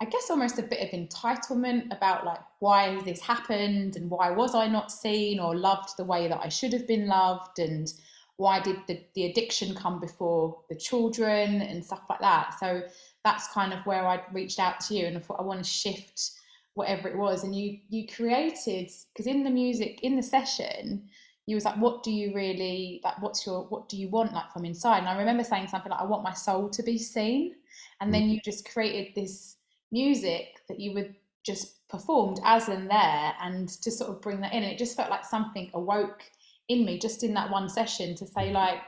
[0.00, 4.54] I guess almost a bit of entitlement about like why this happened and why was
[4.54, 7.92] I not seen or loved the way that I should have been loved and
[8.36, 12.54] why did the, the addiction come before the children and stuff like that.
[12.60, 12.80] So
[13.24, 15.68] that's kind of where I reached out to you and I thought I want to
[15.68, 16.30] shift
[16.76, 17.42] whatever it was.
[17.42, 21.08] And you you created because in the music in the session
[21.46, 23.20] you was like, what do you really like?
[23.22, 24.98] What's your what do you want like from inside?
[24.98, 27.54] And I remember saying something like, I want my soul to be seen.
[28.00, 28.34] And then mm.
[28.34, 29.56] you just created this
[29.92, 34.52] music that you would just performed as and there and to sort of bring that
[34.52, 36.24] in and it just felt like something awoke
[36.68, 38.80] in me just in that one session to say like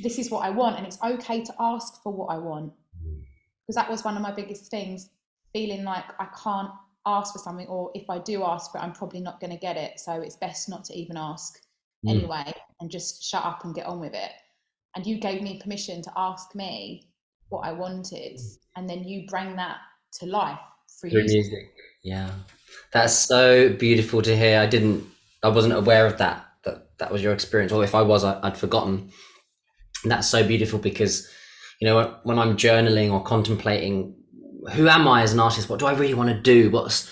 [0.00, 2.74] this is what I want and it's okay to ask for what I want
[3.62, 5.08] because that was one of my biggest things
[5.54, 6.70] feeling like I can't
[7.06, 9.58] ask for something or if I do ask for it I'm probably not going to
[9.58, 11.58] get it so it's best not to even ask
[12.04, 12.10] mm.
[12.10, 14.32] anyway and just shut up and get on with it
[14.96, 17.08] and you gave me permission to ask me
[17.48, 18.38] what I wanted
[18.76, 19.78] and then you bring that
[20.20, 20.58] to life
[21.00, 21.50] through, music.
[21.50, 21.72] music.
[22.02, 22.30] Yeah,
[22.92, 24.60] that's so beautiful to hear.
[24.60, 25.04] I didn't,
[25.42, 26.46] I wasn't aware of that.
[26.64, 29.10] That that was your experience, or if I was, I, would forgotten.
[30.02, 31.28] And that's so beautiful because,
[31.80, 34.14] you know, when I'm journaling or contemplating,
[34.72, 35.68] who am I as an artist?
[35.68, 36.70] What do I really want to do?
[36.70, 37.10] What's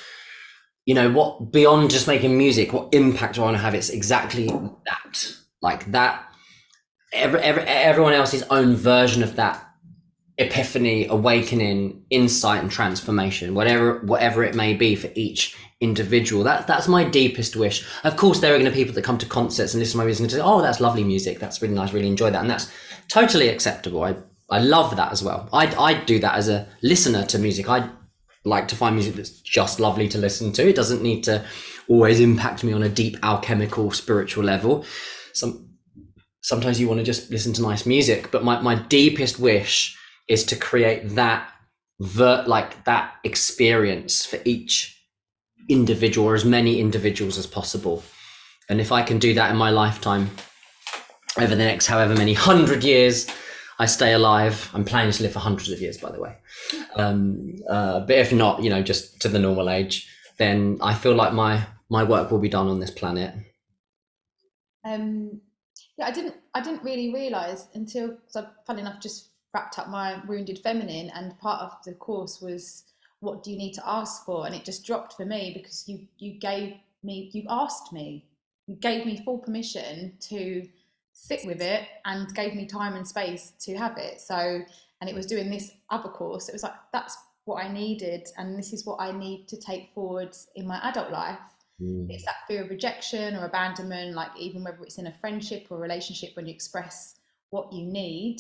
[0.85, 3.89] you know what beyond just making music what impact do i want to have it's
[3.89, 4.49] exactly
[4.85, 6.27] that like that
[7.13, 9.65] every, every, everyone else's own version of that
[10.39, 16.43] epiphany, awakening, insight, and transformation, whatever whatever it may be for each individual.
[16.45, 17.87] That that's my deepest wish.
[18.05, 19.99] Of course, there are going to be people that come to concerts and listen to
[19.99, 21.39] my music and say, "Oh, that's lovely music.
[21.39, 21.93] That's really nice.
[21.93, 22.71] Really enjoy that," and that's
[23.09, 24.03] totally acceptable.
[24.03, 24.17] I
[24.53, 25.49] I love that as well.
[25.53, 27.69] I I do that as a listener to music.
[27.69, 27.91] I'd
[28.45, 30.69] like to find music that's just lovely to listen to.
[30.69, 31.45] It doesn't need to
[31.89, 34.85] always impact me on a deep alchemical spiritual level.
[35.33, 35.71] Some
[36.43, 39.97] sometimes you want to just listen to nice music, but my, my deepest wish
[40.29, 41.49] is to create that
[42.01, 45.01] vert like that experience for each
[45.69, 48.03] individual or as many individuals as possible.
[48.69, 50.31] And if I can do that in my lifetime
[51.39, 53.27] over the next however many hundred years
[53.83, 56.37] I stay alive, I'm planning to live for hundreds of years, by the way.
[56.95, 61.17] Um, uh, but if not, you know, just to the normal age, then I feel
[61.17, 63.35] like my my work will be done on this planet.
[64.85, 65.41] Um,
[65.99, 70.23] yeah, I didn't I didn't really realise until, so funny enough, just wrapped up my
[70.29, 72.85] wounded feminine and part of the course was
[73.19, 76.07] what do you need to ask for and it just dropped for me because you
[76.19, 78.25] you gave me you asked me
[78.67, 80.67] you gave me full permission to
[81.23, 84.21] sit with it and gave me time and space to have it.
[84.21, 84.61] So
[85.01, 86.49] and it was doing this other course.
[86.49, 89.93] It was like that's what i needed and this is what i need to take
[89.95, 91.39] forward in my adult life.
[91.81, 92.07] Mm.
[92.09, 95.79] it's that fear of rejection or abandonment like even whether it's in a friendship or
[95.79, 97.17] relationship when you express
[97.51, 98.39] what you need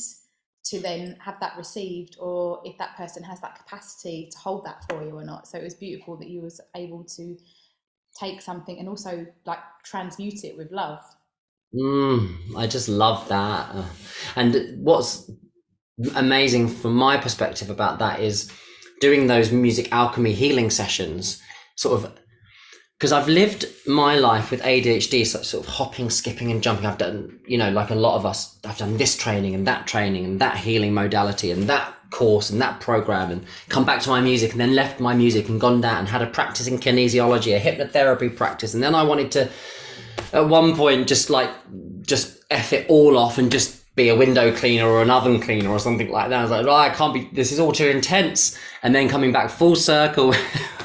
[0.64, 4.84] to then have that received or if that person has that capacity to hold that
[4.88, 5.48] for you or not.
[5.48, 7.36] So it was beautiful that you was able to
[8.16, 11.02] take something and also like transmute it with love
[11.74, 13.74] mm, i just love that
[14.36, 15.30] and what's
[16.14, 18.50] amazing from my perspective about that is
[19.00, 21.40] doing those music alchemy healing sessions
[21.76, 22.12] sort of
[23.02, 26.86] because I've lived my life with ADHD, such sort of hopping, skipping, and jumping.
[26.86, 29.88] I've done, you know, like a lot of us, I've done this training and that
[29.88, 34.08] training and that healing modality and that course and that program and come back to
[34.08, 36.78] my music and then left my music and gone down and had a practice in
[36.78, 38.72] kinesiology, a hypnotherapy practice.
[38.72, 39.50] And then I wanted to,
[40.32, 41.50] at one point, just like,
[42.02, 45.70] just F it all off and just be a window cleaner or an oven cleaner
[45.70, 46.38] or something like that.
[46.38, 48.58] I was like, oh, I can't be, this is all too intense.
[48.82, 50.30] And then coming back full circle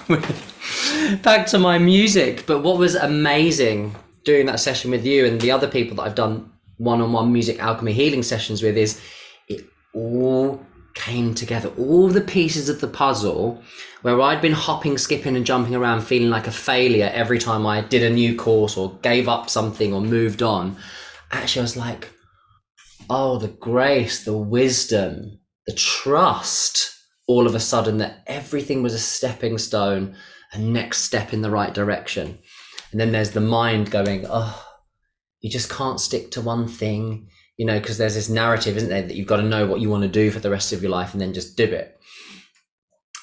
[1.22, 2.46] back to my music.
[2.46, 6.16] But what was amazing doing that session with you and the other people that I've
[6.16, 9.02] done one-on-one music alchemy healing sessions with is
[9.48, 10.62] it all
[10.98, 11.70] came together.
[11.78, 13.62] All the pieces of the puzzle
[14.02, 17.82] where I'd been hopping, skipping, and jumping around, feeling like a failure every time I
[17.82, 20.76] did a new course or gave up something or moved on.
[21.32, 22.10] Actually, I was like,
[23.10, 26.94] oh, the grace, the wisdom, the trust
[27.28, 30.16] all of a sudden that everything was a stepping stone
[30.54, 32.40] a next step in the right direction.
[32.92, 34.65] And then there's the mind going, oh,
[35.42, 39.02] you just can't stick to one thing, you know, because there's this narrative, isn't there,
[39.02, 40.92] that you've got to know what you want to do for the rest of your
[40.92, 42.00] life and then just do it.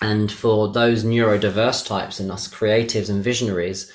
[0.02, 3.90] And for those neurodiverse types and us creatives and visionaries,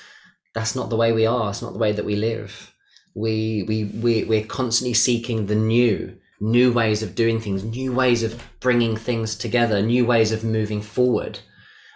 [0.54, 1.50] that's not the way we are.
[1.50, 2.74] It's not the way that we live.
[3.14, 8.22] We we we we're constantly seeking the new, new ways of doing things, new ways
[8.22, 11.38] of bringing things together, new ways of moving forward.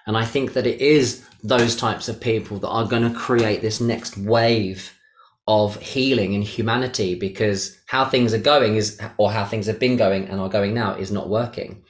[0.06, 3.62] And I think that it is those types of people that are going to create
[3.62, 4.93] this next wave
[5.46, 9.96] of healing in humanity because how things are going is, or how things have been
[9.96, 11.84] going and are going now is not working.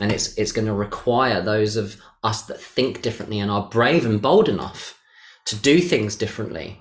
[0.00, 4.04] and it's it's going to require those of us that think differently and are brave
[4.06, 5.00] and bold enough
[5.46, 6.80] to do things differently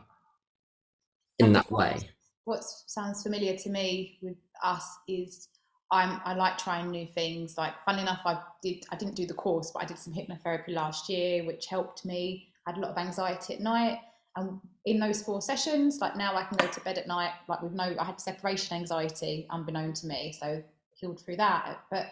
[1.40, 1.98] in that way.
[2.46, 5.50] What sounds familiar to me with us is
[5.92, 7.58] I'm I like trying new things.
[7.58, 10.74] Like fun enough, I did I didn't do the course, but I did some hypnotherapy
[10.74, 12.48] last year, which helped me.
[12.66, 14.00] I had a lot of anxiety at night,
[14.38, 17.62] and in those four sessions, like now I can go to bed at night like
[17.62, 17.96] with no.
[18.00, 20.64] I had separation anxiety, unbeknown to me, so
[20.96, 21.80] healed through that.
[21.92, 22.12] But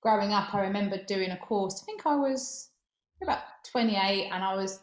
[0.00, 1.82] growing up, I remember doing a course.
[1.82, 2.68] I think I was
[3.22, 4.80] about 28, and I was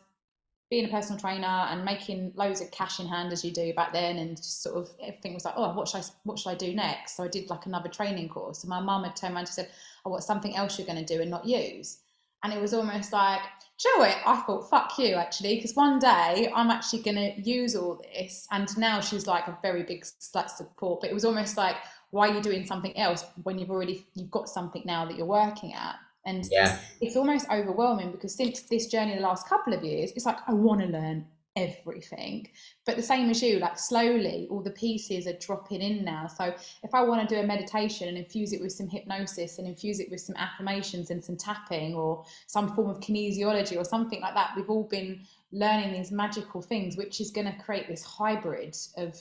[0.70, 3.94] being a personal trainer and making loads of cash in hand as you do back
[3.94, 6.56] then, and just sort of everything was like, oh, what should I what should I
[6.56, 7.16] do next?
[7.16, 9.70] So I did like another training course, and my mum had turned around and said,
[10.06, 12.00] oh, what's something else you're going to do and not use?
[12.44, 13.42] And it was almost like,
[13.80, 14.18] do you know what?
[14.26, 18.48] I thought, fuck you, actually, because one day I'm actually going to use all this.
[18.52, 21.76] And now she's like a very big like, support, but it was almost like,
[22.12, 25.26] why are you doing something else when you've already you've got something now that you're
[25.26, 25.96] working at?
[26.26, 26.80] And yeah.
[27.02, 30.54] it's almost overwhelming because since this journey the last couple of years, it's like I
[30.54, 31.26] want to learn
[31.60, 32.47] everything.
[32.86, 36.28] But the same as you, like slowly all the pieces are dropping in now.
[36.28, 36.53] So
[36.84, 39.99] if I want to do a meditation and infuse it with some hypnosis and infuse
[39.99, 44.34] it with some affirmations and some tapping or some form of kinesiology or something like
[44.34, 48.76] that, we've all been learning these magical things, which is going to create this hybrid
[48.97, 49.18] of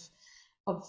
[0.67, 0.87] of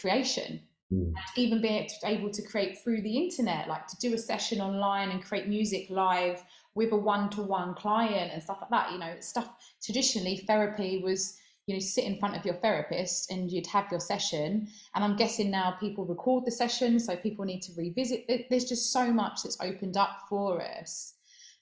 [0.00, 0.60] creation
[0.92, 1.12] mm.
[1.36, 5.24] even being able to create through the internet, like to do a session online and
[5.24, 6.42] create music live
[6.74, 8.92] with a one-to-one client and stuff like that.
[8.92, 9.50] You know, stuff
[9.82, 14.00] traditionally therapy was you know sit in front of your therapist and you'd have your
[14.00, 14.66] session
[14.96, 18.46] and i'm guessing now people record the session so people need to revisit it.
[18.50, 21.14] there's just so much that's opened up for us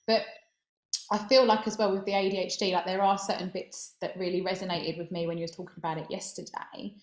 [0.07, 0.23] but
[1.13, 4.41] i feel like as well with the adhd like there are certain bits that really
[4.41, 6.95] resonated with me when you were talking about it yesterday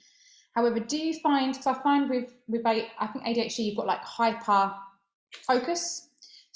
[0.57, 4.01] However, do you find because I find with with I think ADHD you've got like
[4.01, 4.73] hyper
[5.45, 6.06] focus,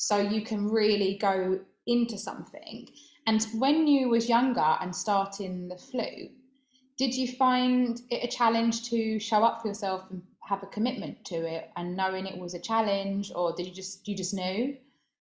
[0.01, 2.87] so you can really go into something.
[3.27, 6.31] And when you was younger and starting the flute,
[6.97, 11.23] did you find it a challenge to show up for yourself and have a commitment
[11.25, 14.73] to it and knowing it was a challenge, or did you just you just know?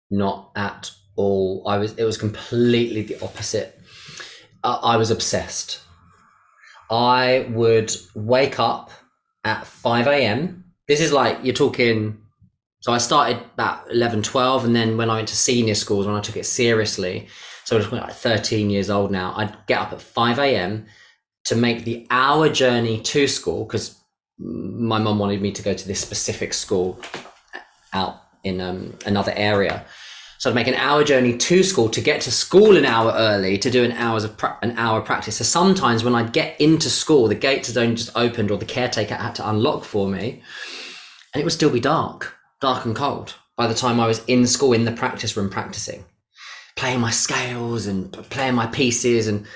[0.08, 1.64] Not at all.
[1.66, 1.98] I was.
[1.98, 3.76] It was completely the opposite.
[4.62, 5.80] Uh, I was obsessed.
[6.88, 8.92] I would wake up
[9.42, 10.64] at 5 a.m.
[10.86, 12.18] This is like you're talking.
[12.80, 16.16] So I started about 11, 12, and then when I went to senior schools, when
[16.16, 17.28] I took it seriously,
[17.64, 20.86] so I was like 13 years old now, I'd get up at 5 a.m.
[21.44, 24.02] to make the hour journey to school because
[24.38, 26.98] my mum wanted me to go to this specific school
[27.92, 29.84] out in um, another area.
[30.38, 33.58] So I'd make an hour journey to school to get to school an hour early
[33.58, 35.36] to do an hours of pra- an hour practice.
[35.36, 38.64] So sometimes when I'd get into school, the gates had only just opened or the
[38.64, 40.42] caretaker had to unlock for me,
[41.34, 44.46] and it would still be dark, dark and cold by the time I was in
[44.46, 46.04] school in the practice room practicing,
[46.76, 49.46] playing my scales and playing my pieces and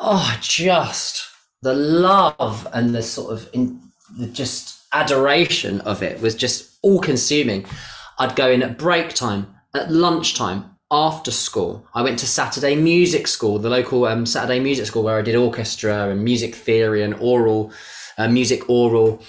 [0.00, 1.28] oh, just
[1.62, 3.80] the love and the sort of in,
[4.18, 7.64] the just adoration of it was just all consuming.
[8.18, 13.26] I'd go in at break time at lunchtime after school, I went to Saturday Music
[13.26, 17.14] School, the local um, Saturday Music School where I did orchestra and music theory and
[17.14, 17.72] oral,
[18.18, 19.22] uh, music oral.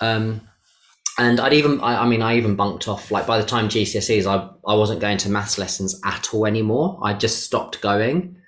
[0.00, 0.40] Um,
[1.20, 3.10] and I'd even, I, I, mean, I even bunked off.
[3.10, 6.98] Like by the time GCSEs, I, I wasn't going to maths lessons at all anymore.
[7.02, 8.38] I just stopped going,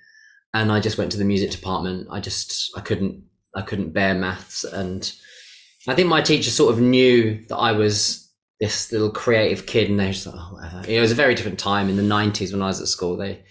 [0.54, 2.08] and I just went to the music department.
[2.10, 5.12] I just, I couldn't, I couldn't bear maths, and
[5.86, 8.26] I think my teacher sort of knew that I was
[8.58, 10.82] this little creative kid, and they just like, oh, whatever.
[10.88, 13.18] It was a very different time in the '90s when I was at school.
[13.18, 13.44] They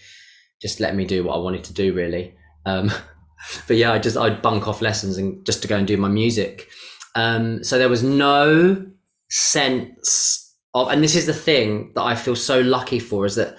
[0.60, 2.34] just let me do what I wanted to do, really.
[2.66, 2.90] Um,
[3.68, 6.08] but yeah, I just I'd bunk off lessons and just to go and do my
[6.08, 6.68] music.
[7.14, 8.88] Um, so there was no
[9.32, 13.56] sense of, and this is the thing that I feel so lucky for is that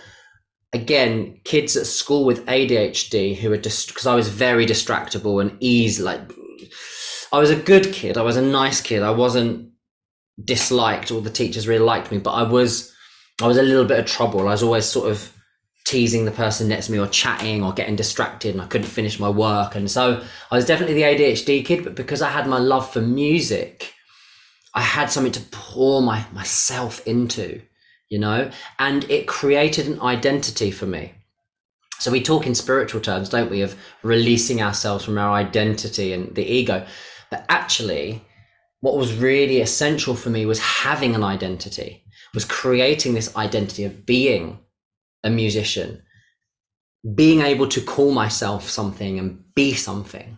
[0.71, 5.57] again, kids at school with ADHD who are just because I was very distractible and
[5.59, 6.21] easy, like
[7.31, 9.71] I was a good kid, I was a nice kid, I wasn't
[10.43, 12.91] disliked All the teachers really liked me, but I was
[13.41, 14.41] I was a little bit of trouble.
[14.41, 15.31] I was always sort of
[15.85, 19.19] teasing the person next to me or chatting or getting distracted and I couldn't finish
[19.19, 19.75] my work.
[19.75, 23.01] And so I was definitely the ADHD kid, but because I had my love for
[23.01, 23.92] music,
[24.73, 27.61] I had something to pour my myself into,
[28.09, 28.49] you know,
[28.79, 31.13] and it created an identity for me.
[31.99, 36.33] So we talk in spiritual terms, don't we, of releasing ourselves from our identity and
[36.35, 36.85] the ego.
[37.29, 38.21] But actually,
[38.81, 42.03] what was really essential for me was having an identity,
[42.33, 44.59] was creating this identity of being
[45.23, 46.01] a musician,
[47.15, 50.37] being able to call myself something and be something,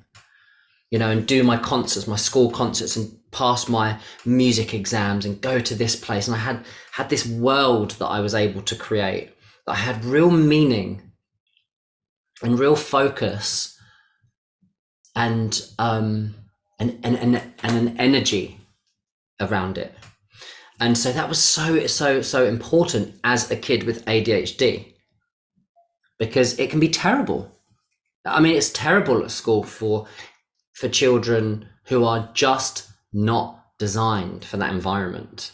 [0.92, 5.42] you know, and do my concerts, my school concerts, and pass my music exams and
[5.42, 6.28] go to this place.
[6.28, 9.32] And I had had this world that I was able to create.
[9.66, 11.12] That I had real meaning
[12.42, 13.78] and real focus
[15.16, 16.36] and um
[16.80, 18.60] and and and, and an energy
[19.42, 19.94] around it.
[20.80, 24.94] And so that was so so so important as a kid with ADHD
[26.18, 27.52] because it can be terrible.
[28.26, 30.08] I mean, it's terrible at school for
[30.74, 35.52] for children who are just not designed for that environment.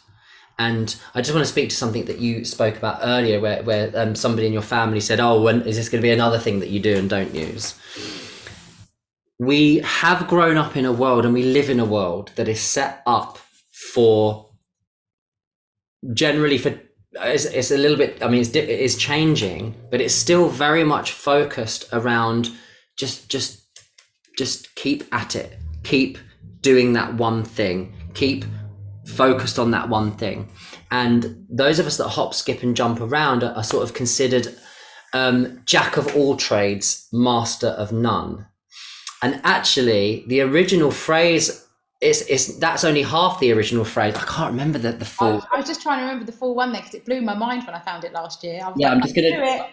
[0.60, 3.92] And I just want to speak to something that you spoke about earlier, where where
[3.96, 6.60] um, somebody in your family said, "Oh, when is this going to be another thing
[6.60, 7.80] that you do and don't use?"
[9.40, 12.60] We have grown up in a world, and we live in a world that is
[12.60, 13.40] set up
[13.94, 14.52] for
[16.14, 16.80] generally for
[17.14, 20.84] it's, it's a little bit i mean it's, it is changing but it's still very
[20.84, 22.50] much focused around
[22.98, 23.62] just just
[24.38, 26.18] just keep at it keep
[26.62, 28.46] doing that one thing keep
[29.06, 30.50] focused on that one thing
[30.92, 34.48] and those of us that hop skip and jump around are, are sort of considered
[35.14, 38.46] um, jack of all trades master of none
[39.22, 41.68] and actually the original phrase
[42.02, 44.16] is, is that's only half the original phrase.
[44.16, 45.42] I can't remember the the full.
[45.52, 47.36] I, I was just trying to remember the full one there because it blew my
[47.36, 48.56] mind when I found it last year.
[48.76, 49.68] yeah, like, I'm just gonna.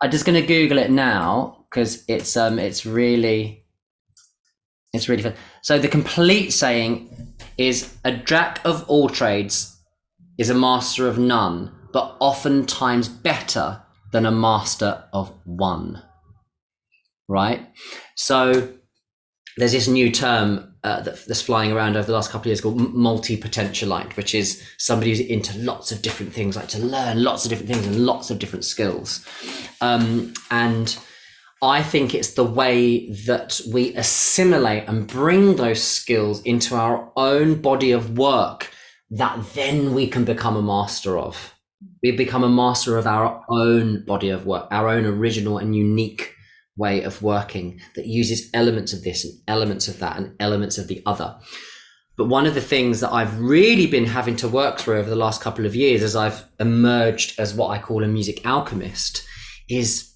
[0.00, 3.61] I'm just gonna Google it now because it's um it's really
[4.92, 5.34] it's really fun.
[5.62, 9.78] So the complete saying is a jack of all trades
[10.38, 13.82] is a master of none, but oftentimes better
[14.12, 16.02] than a master of one.
[17.28, 17.66] Right.
[18.16, 18.72] So
[19.56, 22.60] there's this new term uh, that, that's flying around over the last couple of years
[22.60, 27.44] called multi-potentialite, which is somebody who's into lots of different things, like to learn lots
[27.44, 29.24] of different things and lots of different skills.
[29.80, 30.98] Um, and
[31.62, 37.62] I think it's the way that we assimilate and bring those skills into our own
[37.62, 38.68] body of work
[39.10, 41.54] that then we can become a master of.
[42.02, 46.34] We become a master of our own body of work, our own original and unique
[46.76, 50.88] way of working that uses elements of this and elements of that and elements of
[50.88, 51.38] the other.
[52.16, 55.14] But one of the things that I've really been having to work through over the
[55.14, 59.24] last couple of years as I've emerged as what I call a music alchemist
[59.68, 60.11] is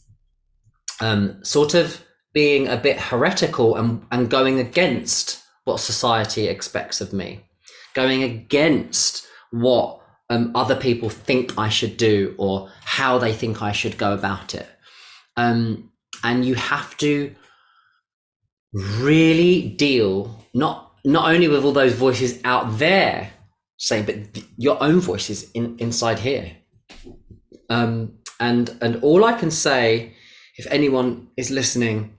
[1.01, 7.12] um, sort of being a bit heretical and, and going against what society expects of
[7.12, 7.44] me,
[7.94, 13.72] going against what um, other people think I should do or how they think I
[13.72, 14.68] should go about it.
[15.36, 15.90] Um,
[16.24, 17.34] and you have to
[18.72, 23.30] really deal not not only with all those voices out there
[23.78, 24.16] saying but
[24.57, 26.53] your own voices in, inside here
[27.70, 30.14] um, and and all i can say
[30.59, 32.17] if anyone is listening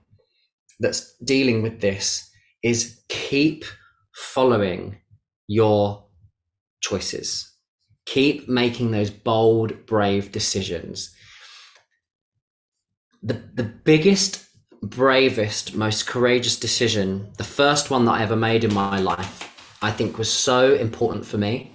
[0.80, 2.30] that's dealing with this
[2.62, 3.64] is keep
[4.14, 4.98] following
[5.46, 6.04] your
[6.80, 7.52] choices.
[8.06, 11.14] Keep making those bold brave decisions.
[13.22, 14.44] The the biggest
[14.80, 19.90] bravest most courageous decision the first one that i ever made in my life i
[19.90, 21.72] think was so important for me.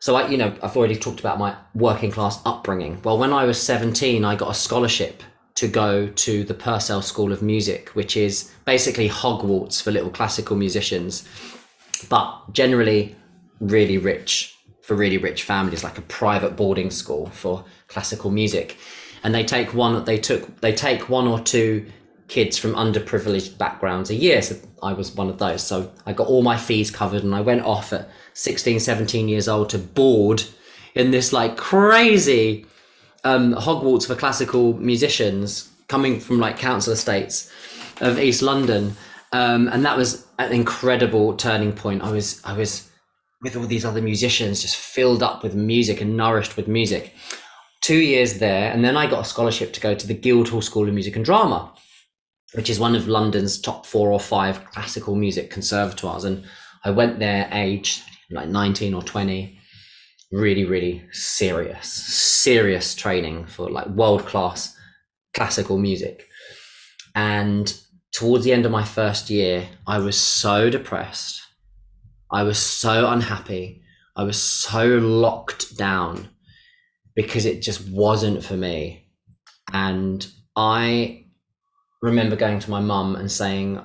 [0.00, 3.00] So i you know i've already talked about my working class upbringing.
[3.02, 5.22] Well when i was 17 i got a scholarship
[5.54, 10.56] to go to the purcell school of music which is basically hogwarts for little classical
[10.56, 11.28] musicians
[12.08, 13.14] but generally
[13.60, 18.76] really rich for really rich families like a private boarding school for classical music.
[19.22, 21.86] And they take one they took they take one or two
[22.28, 25.62] kids from underprivileged backgrounds a year so i was one of those.
[25.62, 29.48] So i got all my fees covered and i went off at 16 17 years
[29.48, 30.42] old to board
[30.94, 32.66] in this like crazy
[33.24, 37.50] um, hogwarts for classical musicians coming from like council estates
[38.00, 38.96] of east london.
[39.32, 42.02] Um, and that was an incredible turning point.
[42.02, 42.90] I was i was
[43.42, 47.12] with all these other musicians just filled up with music and nourished with music.
[47.80, 50.86] Two years there, and then I got a scholarship to go to the Guildhall School
[50.86, 51.72] of Music and Drama,
[52.54, 56.22] which is one of London's top four or five classical music conservatoires.
[56.22, 56.44] And
[56.84, 59.58] I went there aged like 19 or 20,
[60.32, 64.76] really, really serious, serious training for like world class
[65.34, 66.26] classical music.
[67.14, 67.72] And
[68.12, 71.42] towards the end of my first year, I was so depressed.
[72.30, 73.82] I was so unhappy.
[74.16, 76.28] I was so locked down
[77.14, 79.08] because it just wasn't for me.
[79.72, 80.26] And
[80.56, 81.26] I
[82.00, 83.78] remember going to my mum and saying,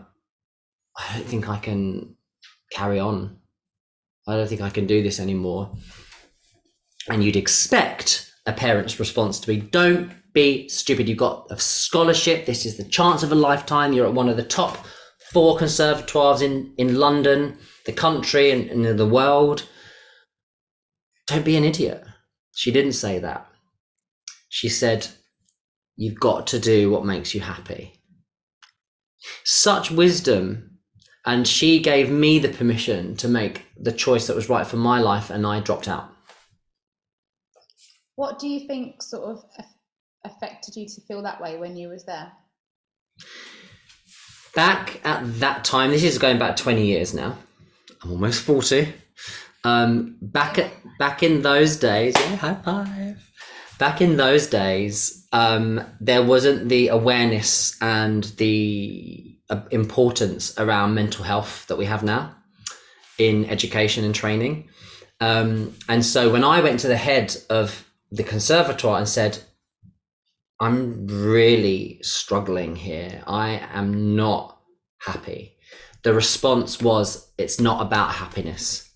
[0.98, 2.16] I don't think I can
[2.72, 3.38] carry on.
[4.28, 5.72] I don't think I can do this anymore.
[7.10, 11.08] And you'd expect a parent's response to be, don't be stupid.
[11.08, 12.45] You've got a scholarship.
[12.45, 13.93] This is the chance of a lifetime.
[13.93, 14.86] You're at one of the top
[15.32, 17.58] four conservatoires in, in London.
[17.86, 19.68] the country and, and the world.
[21.28, 22.03] Don't be an idiot.
[22.53, 23.47] She didn't say that.
[24.49, 25.08] She said,
[25.95, 27.93] You've got to do what makes you happy.
[29.43, 30.80] Such wisdom.
[31.26, 34.99] And she gave me the permission to make the choice that was right for my
[34.99, 36.10] life, and I dropped out.
[38.18, 39.45] What do you think sort of
[40.26, 42.32] affected you to feel that way when you was there?
[44.55, 47.38] Back at that time, this is going back 20 years now.
[48.03, 48.91] I'm almost 40.
[49.63, 53.32] Um, back at back in those days, yeah, high five.
[53.78, 61.24] Back in those days, um, there wasn't the awareness and the uh, importance around mental
[61.24, 62.36] health that we have now
[63.20, 64.70] in education and training.
[65.20, 69.39] Um, and so when I went to the head of the conservatoire and said,
[70.60, 73.24] I'm really struggling here.
[73.28, 74.60] I am not
[74.99, 75.58] happy.
[76.03, 78.89] The response was, it's not about happiness.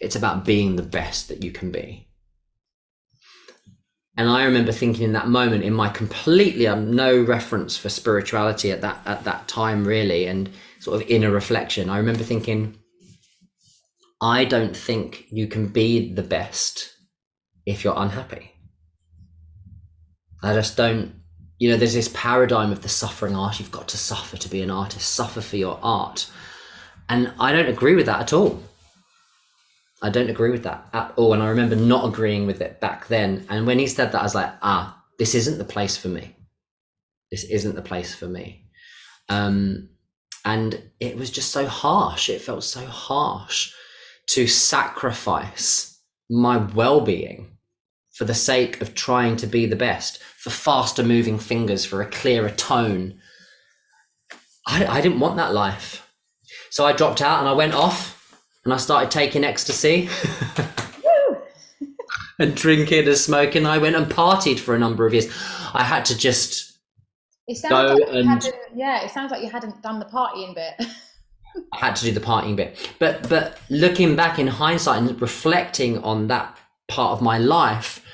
[0.00, 2.08] It's about being the best that you can be.
[4.16, 8.72] And I remember thinking in that moment, in my completely um, no reference for spirituality
[8.72, 10.50] at that at that time, really, and
[10.80, 11.88] sort of inner reflection.
[11.88, 12.76] I remember thinking,
[14.20, 16.97] I don't think you can be the best
[17.68, 18.50] if you're unhappy.
[20.42, 21.12] I just don't,
[21.58, 23.60] you know, there's this paradigm of the suffering art.
[23.60, 26.30] You've got to suffer to be an artist, suffer for your art.
[27.10, 28.62] And I don't agree with that at all.
[30.00, 31.34] I don't agree with that at all.
[31.34, 33.44] And I remember not agreeing with it back then.
[33.50, 36.36] And when he said that, I was like, ah, this isn't the place for me.
[37.30, 38.64] This isn't the place for me.
[39.28, 39.90] Um,
[40.42, 42.30] and it was just so harsh.
[42.30, 43.74] It felt so harsh
[44.28, 46.00] to sacrifice
[46.30, 47.57] my well being
[48.18, 52.10] for the sake of trying to be the best, for faster moving fingers, for a
[52.10, 53.16] clearer tone.
[54.66, 56.04] I, I didn't want that life.
[56.70, 60.08] So I dropped out and I went off and I started taking ecstasy
[62.40, 63.66] and drinking and smoking.
[63.66, 65.32] I went and partied for a number of years.
[65.72, 66.76] I had to just
[67.46, 70.74] it sounds go like and yeah, it sounds like you hadn't done the partying bit.
[71.72, 75.98] I had to do the partying bit, but but looking back in hindsight and reflecting
[76.02, 76.58] on that
[76.88, 78.04] part of my life,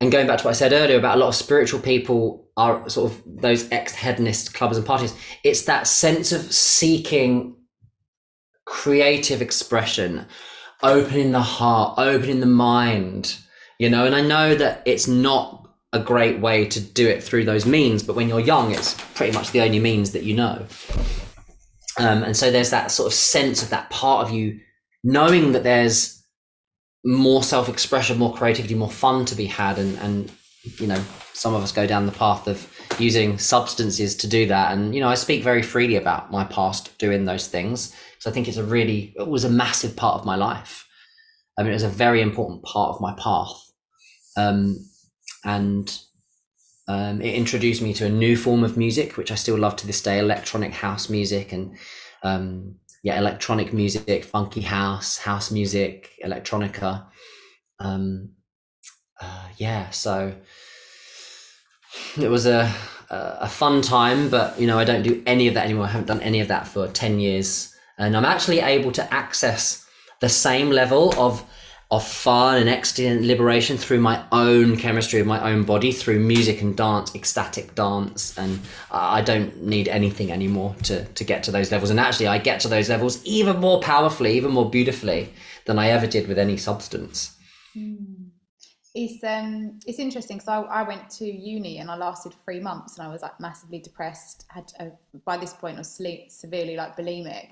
[0.00, 2.88] and going back to what I said earlier about a lot of spiritual people are
[2.88, 7.56] sort of those ex-hedonist clubs and parties, it's that sense of seeking
[8.64, 10.26] creative expression,
[10.82, 13.36] opening the heart, opening the mind,
[13.78, 17.44] you know, and I know that it's not a great way to do it through
[17.44, 20.66] those means, but when you're young, it's pretty much the only means that you know.
[21.98, 24.58] Um, and so there's that sort of sense of that part of you
[25.04, 26.23] knowing that there's
[27.04, 30.32] more self-expression, more creativity, more fun to be had, and and
[30.78, 31.02] you know
[31.32, 34.72] some of us go down the path of using substances to do that.
[34.72, 38.32] And you know I speak very freely about my past doing those things because I
[38.32, 40.86] think it's a really it was a massive part of my life.
[41.58, 43.70] I mean, it was a very important part of my path,
[44.36, 44.76] um,
[45.44, 45.96] and
[46.88, 49.86] um, it introduced me to a new form of music, which I still love to
[49.86, 51.76] this day, electronic house music and
[52.22, 57.04] um, yeah, electronic music, funky house, house music, electronica.
[57.78, 58.30] Um,
[59.20, 60.34] uh, yeah, so
[62.20, 62.74] it was a
[63.10, 65.84] a fun time, but you know I don't do any of that anymore.
[65.84, 69.86] I haven't done any of that for ten years, and I'm actually able to access
[70.20, 71.44] the same level of
[71.90, 76.18] of fun and ecstasy and liberation through my own chemistry of my own body through
[76.18, 78.36] music and dance ecstatic dance.
[78.38, 78.60] And
[78.90, 81.90] i don't need anything anymore to to get to those levels.
[81.90, 85.30] And actually i get to those levels even more powerfully even more beautifully
[85.66, 87.36] than i ever did with any substance.
[87.76, 88.30] Mm.
[88.94, 90.38] it's um it's interesting.
[90.38, 93.38] Because I, I went to uni and i lasted three months and i was like
[93.40, 94.90] massively depressed had a,
[95.24, 97.50] by this point I was sleep severely like bulimic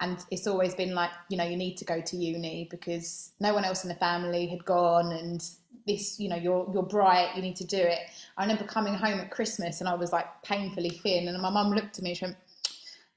[0.00, 3.54] and it's always been like you know you need to go to uni because no
[3.54, 5.48] one else in the family had gone and
[5.86, 8.00] this you know you're you're bright you need to do it.
[8.36, 11.72] I remember coming home at christmas and i was like painfully thin and my mum
[11.72, 12.36] looked at me and she went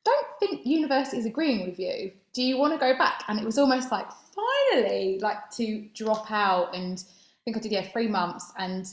[0.05, 2.11] don't think university is agreeing with you.
[2.33, 3.23] Do you want to go back?
[3.29, 7.71] And it was almost like finally like to drop out and i think i did
[7.71, 8.87] yeah three months and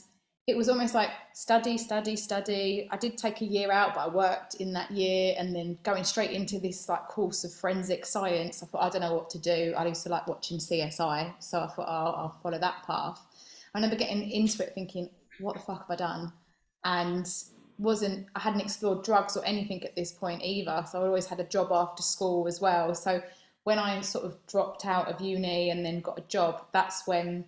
[0.46, 2.88] it was almost like study, study, study.
[2.90, 6.02] I did take a year out, but I worked in that year and then going
[6.02, 8.62] straight into this like course of forensic science.
[8.62, 9.74] I thought, I don't know what to do.
[9.76, 11.34] I used to like watching CSI.
[11.38, 13.20] So I thought, oh, I'll follow that path.
[13.74, 16.32] I remember getting into it thinking, what the fuck have I done?
[16.84, 17.32] And
[17.78, 20.84] wasn't, I hadn't explored drugs or anything at this point either.
[20.90, 22.94] So I always had a job after school as well.
[22.94, 23.22] So
[23.64, 27.44] when I sort of dropped out of uni and then got a job, that's when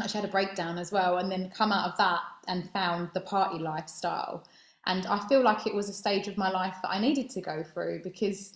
[0.00, 3.20] actually had a breakdown as well, and then come out of that and found the
[3.20, 4.44] party lifestyle.
[4.86, 7.40] And I feel like it was a stage of my life that I needed to
[7.40, 8.54] go through because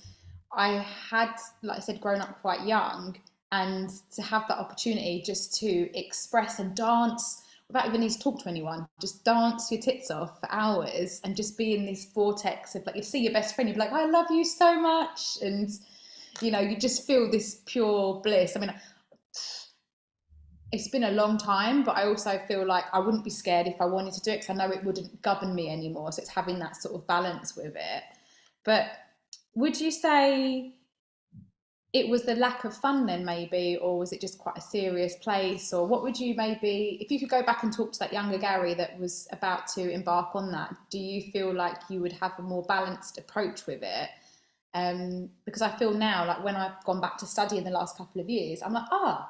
[0.53, 3.17] I had, like I said, grown up quite young,
[3.51, 8.43] and to have that opportunity just to express and dance without even need to talk
[8.43, 12.75] to anyone, just dance your tits off for hours and just be in this vortex
[12.75, 15.39] of like you see your best friend, you'd be like, I love you so much,
[15.43, 15.71] and
[16.41, 18.57] you know, you just feel this pure bliss.
[18.57, 18.75] I mean,
[20.73, 23.79] it's been a long time, but I also feel like I wouldn't be scared if
[23.81, 26.11] I wanted to do it because I know it wouldn't govern me anymore.
[26.13, 28.03] So it's having that sort of balance with it.
[28.65, 28.87] But
[29.55, 30.75] would you say
[31.93, 35.17] it was the lack of fun then maybe or was it just quite a serious
[35.17, 38.15] place or what would you maybe if you could go back and talk to that
[38.15, 42.13] younger gary that was about to embark on that do you feel like you would
[42.13, 44.09] have a more balanced approach with it
[44.73, 47.99] um, because i feel now like when i've gone back to study in the last
[47.99, 49.29] couple of years i'm like ah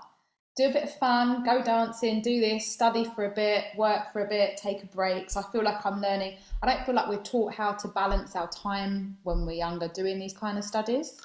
[0.57, 4.25] do a bit of fun go dancing do this study for a bit work for
[4.25, 7.09] a bit take a break so i feel like i'm learning i don't feel like
[7.09, 11.21] we're taught how to balance our time when we're younger doing these kind of studies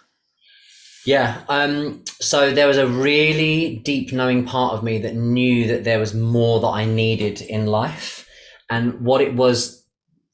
[1.08, 1.44] yeah.
[1.48, 6.00] Um, so there was a really deep knowing part of me that knew that there
[6.00, 8.28] was more that I needed in life.
[8.70, 9.86] And what it was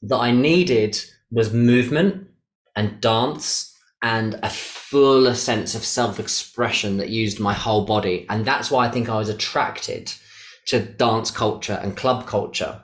[0.01, 2.27] that I needed was movement
[2.75, 3.72] and dance
[4.03, 8.25] and a fuller sense of self expression that used my whole body.
[8.29, 10.13] And that's why I think I was attracted
[10.67, 12.83] to dance culture and club culture.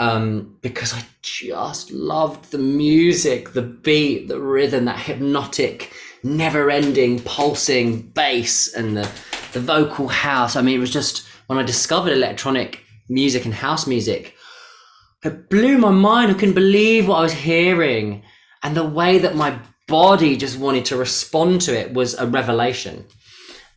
[0.00, 5.92] Um, because I just loved the music, the beat, the rhythm, that hypnotic
[6.24, 9.08] never ending pulsing bass and the,
[9.52, 10.56] the vocal house.
[10.56, 14.34] I mean, it was just when I discovered electronic music and house music,
[15.22, 16.30] it blew my mind.
[16.30, 18.22] I couldn't believe what I was hearing.
[18.62, 23.04] And the way that my body just wanted to respond to it was a revelation.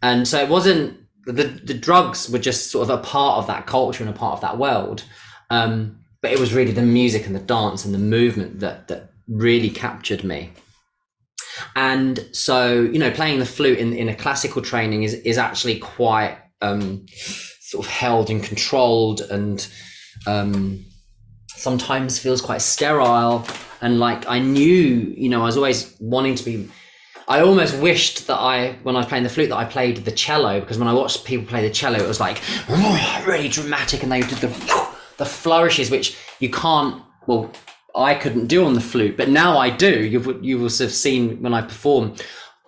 [0.02, 3.68] And so it wasn't the, the drugs were just sort of a part of that
[3.68, 5.04] culture and a part of that world.
[5.50, 9.12] Um, but it was really the music and the dance and the movement that that
[9.28, 10.52] really captured me.
[11.76, 15.80] And so, you know, playing the flute in, in a classical training is, is actually
[15.80, 17.06] quite um,
[17.60, 19.68] sort of held and controlled and
[20.26, 20.86] um,
[21.58, 23.46] sometimes feels quite sterile.
[23.82, 26.70] And like I knew, you know, I was always wanting to be.
[27.30, 30.12] I almost wished that I, when I was playing the flute, that I played the
[30.12, 32.42] cello because when I watched people play the cello, it was like
[33.26, 34.48] really dramatic, and they did the
[35.18, 37.04] the flourishes, which you can't.
[37.26, 37.52] Well,
[37.96, 40.06] I couldn't do on the flute, but now I do.
[40.06, 42.16] you've you will have seen when I perform.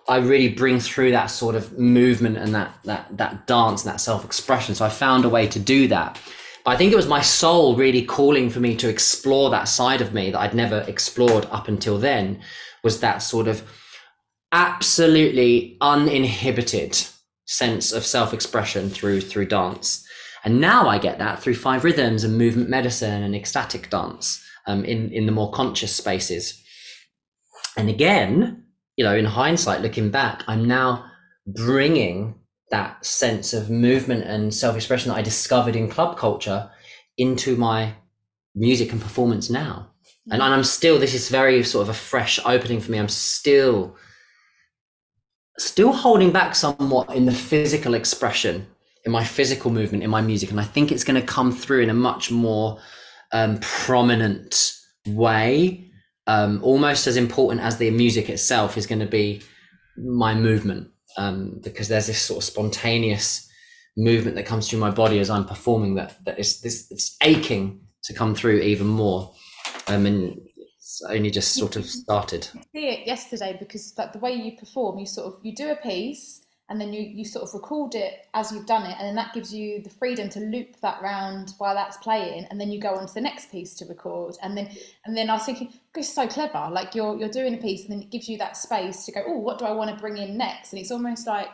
[0.08, 4.00] I really bring through that sort of movement and that that that dance and that
[4.00, 4.74] self expression.
[4.74, 6.18] So I found a way to do that.
[6.64, 10.00] But I think it was my soul really calling for me to explore that side
[10.00, 12.40] of me that I'd never explored up until then.
[12.82, 13.62] Was that sort of
[14.52, 16.98] absolutely uninhibited
[17.46, 20.06] sense of self expression through through dance.
[20.44, 24.84] And now I get that through five rhythms and movement medicine and ecstatic dance um,
[24.84, 26.62] in in the more conscious spaces.
[27.76, 28.64] And again,
[28.96, 31.04] you know, in hindsight, looking back, I'm now
[31.46, 32.39] bringing
[32.70, 36.70] that sense of movement and self-expression that I discovered in club culture
[37.16, 37.94] into my
[38.54, 39.90] music and performance now.
[40.30, 42.98] And, and I'm still, this is very sort of a fresh opening for me.
[42.98, 43.96] I'm still,
[45.58, 48.66] still holding back somewhat in the physical expression,
[49.04, 50.50] in my physical movement, in my music.
[50.50, 52.78] And I think it's going to come through in a much more
[53.32, 55.90] um, prominent way,
[56.26, 59.42] um, almost as important as the music itself is going to be
[59.96, 63.48] my movement, um, because there's this sort of spontaneous
[63.96, 67.80] movement that comes through my body as I'm performing that that is this it's aching
[68.04, 69.32] to come through even more.
[69.88, 72.48] Um, and it's only just sort of started.
[72.54, 75.70] I see it yesterday because like the way you perform, you sort of you do
[75.70, 76.39] a piece
[76.70, 79.34] and then you, you sort of record it as you've done it and then that
[79.34, 82.94] gives you the freedom to loop that round while that's playing and then you go
[82.94, 84.70] on to the next piece to record and then
[85.04, 87.92] and then I was thinking it's so clever like you're you're doing a piece and
[87.92, 90.16] then it gives you that space to go oh what do I want to bring
[90.16, 90.72] in next?
[90.72, 91.48] And it's almost like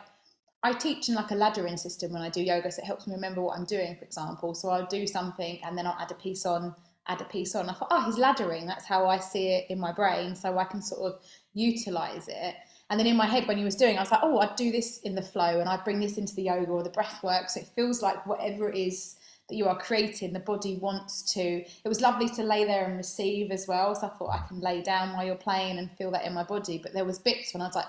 [0.63, 3.15] I teach in like a laddering system when I do yoga so it helps me
[3.15, 4.53] remember what I'm doing for example.
[4.53, 6.75] So I'll do something and then I'll add a piece on
[7.07, 7.69] add a piece on.
[7.69, 10.65] I thought oh he's laddering that's how I see it in my brain so I
[10.65, 11.21] can sort of
[11.53, 12.55] utilize it
[12.89, 14.71] and then in my head, when he was doing, I was like, oh, I'd do
[14.71, 17.49] this in the flow and I'd bring this into the yoga or the breath work.
[17.49, 19.15] So it feels like whatever it is
[19.49, 21.41] that you are creating, the body wants to.
[21.41, 23.93] It was lovely to lay there and receive as well.
[23.93, 26.43] So I thought I can lay down while you're playing and feel that in my
[26.43, 26.79] body.
[26.81, 27.87] But there was bits when I was like,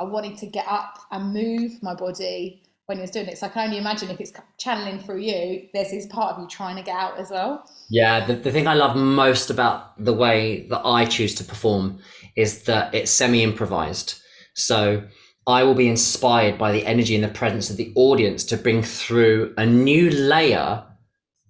[0.00, 3.38] I wanted to get up and move my body when he was doing it.
[3.38, 6.48] So I can only imagine if it's channeling through you, there's this part of you
[6.48, 7.70] trying to get out as well.
[7.88, 12.00] Yeah, the, the thing I love most about the way that I choose to perform
[12.34, 14.20] is that it's semi improvised.
[14.66, 15.02] So
[15.46, 18.82] I will be inspired by the energy and the presence of the audience to bring
[18.82, 20.84] through a new layer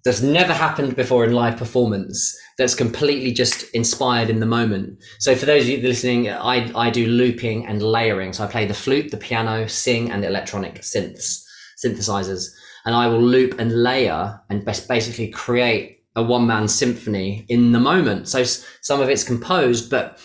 [0.03, 5.01] that's never happened before in live performance that's completely just inspired in the moment.
[5.19, 8.33] So for those of you listening, I, I do looping and layering.
[8.33, 11.43] So I play the flute, the piano, sing, and electronic synths,
[11.83, 12.47] synthesizers.
[12.85, 17.79] And I will loop and layer and basically create a one man symphony in the
[17.79, 18.27] moment.
[18.27, 20.19] So some of it's composed, but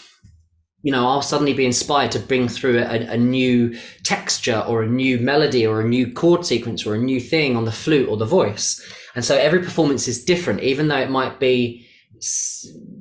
[0.87, 4.89] you know, I'll suddenly be inspired to bring through a, a, new texture or a
[4.89, 8.17] new melody or a new chord sequence or a new thing on the flute or
[8.17, 8.81] the voice.
[9.17, 11.85] And so every performance is different, even though it might be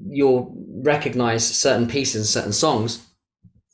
[0.10, 3.06] you'll recognize certain pieces, certain songs,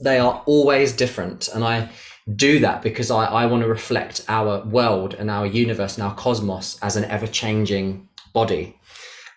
[0.01, 1.47] they are always different.
[1.47, 1.87] And I
[2.35, 6.15] do that because I, I want to reflect our world and our universe and our
[6.15, 8.77] cosmos as an ever changing body.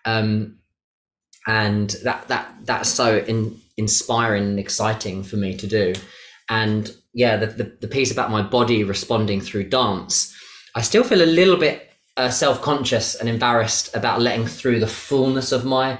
[0.04, 0.58] Um,
[1.46, 5.94] and that, that, that's so in, inspiring and exciting for me to do.
[6.48, 10.34] And yeah, the, the, the piece about my body responding through dance,
[10.74, 15.52] I still feel a little bit uh, self-conscious and embarrassed about letting through the fullness
[15.52, 15.98] of my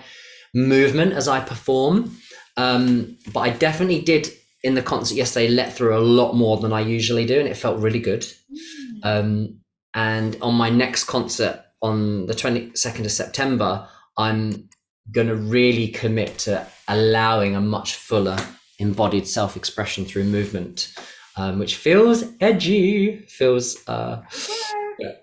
[0.55, 2.17] movement as I perform.
[2.57, 4.29] Um, but I definitely did
[4.63, 7.57] in the concert yesterday let through a lot more than I usually do, and it
[7.57, 8.23] felt really good.
[8.23, 9.01] Mm.
[9.03, 9.61] Um,
[9.95, 14.69] and on my next concert on the 22nd of September, I'm
[15.13, 18.37] going to really commit to allowing a much fuller
[18.79, 20.93] embodied self-expression through movement,
[21.37, 24.23] um, which feels edgy, feels uh,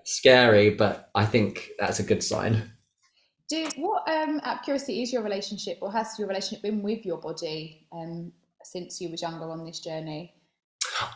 [0.04, 2.72] scary, but I think that's a good sign.
[3.48, 4.08] Do what?
[4.08, 8.32] Um, curiosity, is your relationship, or has your relationship been with your body um,
[8.64, 10.32] since you was younger on this journey?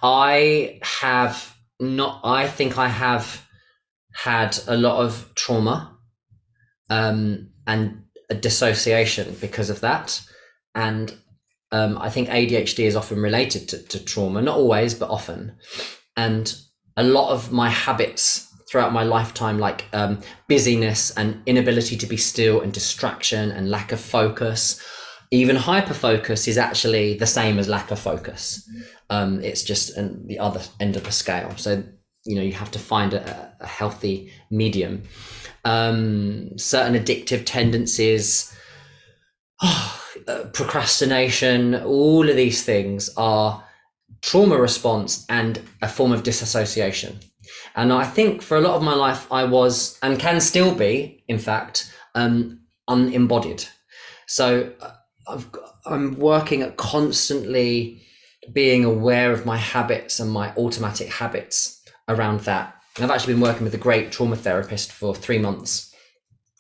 [0.02, 2.20] I have not.
[2.24, 3.46] I think I have
[4.12, 5.96] had a lot of trauma
[6.90, 10.20] um, and a dissociation because of that,
[10.76, 11.12] and
[11.72, 15.56] um, I think ADHD is often related to, to trauma, not always, but often,
[16.16, 16.54] and
[16.96, 22.16] a lot of my habits throughout my lifetime, like um, busyness and inability to be
[22.16, 24.84] still and distraction and lack of focus.
[25.30, 28.68] Even hyper focus is actually the same as lack of focus.
[29.10, 31.52] Um, it's just an, the other end of the scale.
[31.56, 31.82] So,
[32.24, 35.02] you know, you have to find a, a healthy medium.
[35.64, 38.56] Um, certain addictive tendencies,
[39.62, 39.95] oh,
[40.26, 43.64] uh, procrastination, all of these things are
[44.22, 47.18] trauma response and a form of disassociation.
[47.74, 51.24] And I think for a lot of my life, I was and can still be,
[51.28, 53.64] in fact, um, unembodied.
[54.26, 54.92] So uh,
[55.28, 55.46] I've,
[55.84, 58.02] I'm working at constantly
[58.52, 62.74] being aware of my habits and my automatic habits around that.
[62.96, 65.94] And I've actually been working with a great trauma therapist for three months.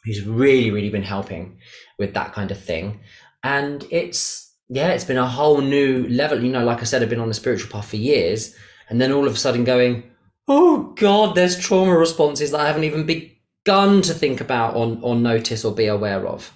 [0.04, 1.58] He's really, really been helping
[1.98, 3.00] with that kind of thing.
[3.46, 6.42] And it's, yeah, it's been a whole new level.
[6.42, 8.56] You know, like I said, I've been on a spiritual path for years.
[8.88, 10.02] And then all of a sudden going,
[10.48, 15.14] oh god, there's trauma responses that I haven't even begun to think about or, or
[15.14, 16.52] notice or be aware of.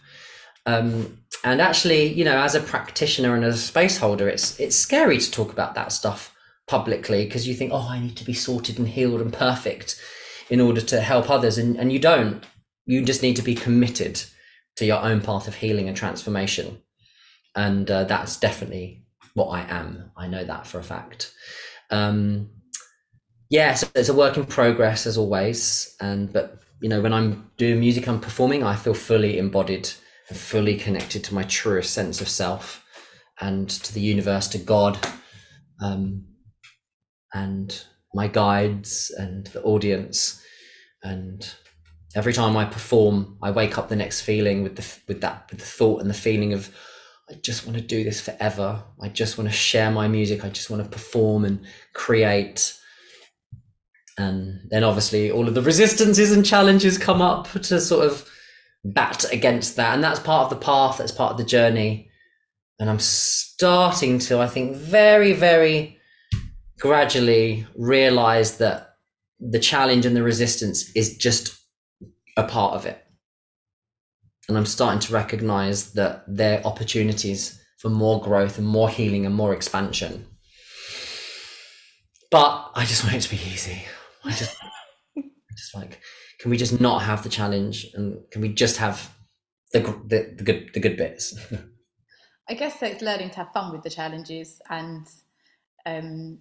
[0.66, 4.76] Um, and actually, you know, as a practitioner and as a space holder, it's it's
[4.76, 6.34] scary to talk about that stuff
[6.66, 10.00] publicly because you think, oh, I need to be sorted and healed and perfect
[10.50, 12.44] in order to help others, and and you don't.
[12.84, 14.22] You just need to be committed
[14.76, 16.82] to your own path of healing and transformation,
[17.54, 19.04] and uh, that's definitely
[19.34, 20.10] what I am.
[20.16, 21.32] I know that for a fact.
[21.90, 22.50] Um,
[23.50, 25.96] yeah, so it's a work in progress as always.
[26.00, 29.90] And but you know, when I'm doing music, I'm performing, I feel fully embodied
[30.34, 32.84] fully connected to my truest sense of self
[33.40, 34.98] and to the universe, to God,
[35.82, 36.24] um,
[37.32, 40.42] and my guides and the audience.
[41.02, 41.48] And
[42.14, 45.60] every time I perform, I wake up the next feeling with the with that with
[45.60, 46.74] the thought and the feeling of
[47.30, 48.82] I just want to do this forever.
[49.00, 50.44] I just want to share my music.
[50.44, 52.76] I just want to perform and create
[54.20, 58.28] and then obviously all of the resistances and challenges come up to sort of
[58.84, 62.10] bat against that and that's part of the path that's part of the journey
[62.78, 65.98] and i'm starting to i think very very
[66.78, 68.94] gradually realize that
[69.38, 71.59] the challenge and the resistance is just
[72.36, 73.04] a part of it
[74.48, 79.26] and i'm starting to recognize that there are opportunities for more growth and more healing
[79.26, 80.26] and more expansion
[82.30, 83.84] but i just want it to be easy
[84.24, 84.56] I just,
[85.56, 86.00] just like,
[86.38, 89.14] can we just not have the challenge and can we just have
[89.72, 91.38] the the, the good the good bits?
[92.48, 95.06] I guess it's learning to have fun with the challenges and
[95.86, 96.38] um,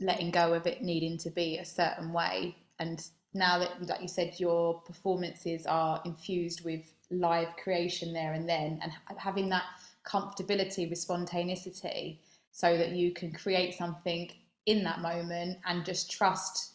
[0.00, 2.56] letting go of it needing to be a certain way.
[2.78, 3.02] And
[3.34, 8.78] now that, like you said, your performances are infused with live creation there and then,
[8.82, 9.64] and having that
[10.06, 12.20] comfortability with spontaneity
[12.50, 14.30] so that you can create something
[14.66, 16.74] in that moment and just trust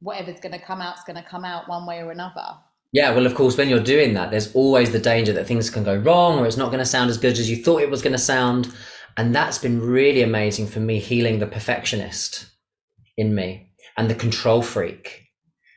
[0.00, 2.56] whatever's going to come out is going to come out one way or another.
[2.92, 5.82] Yeah, well, of course, when you're doing that, there's always the danger that things can
[5.82, 8.02] go wrong or it's not going to sound as good as you thought it was
[8.02, 8.72] going to sound.
[9.16, 12.46] And that's been really amazing for me healing the perfectionist
[13.16, 15.23] in me and the control freak.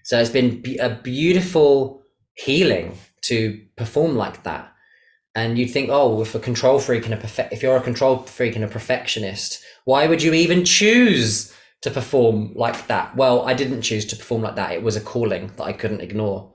[0.08, 2.02] So it's been a beautiful
[2.34, 4.72] healing to perform like that.
[5.36, 8.20] And you'd think, oh, if a control freak and a perfect, if you're a control
[8.20, 13.18] freak and a perfectionist, why would you even choose to perform like that?
[13.18, 14.72] Well, I didn't choose to perform like that.
[14.72, 16.54] It was a calling that I couldn't ignore.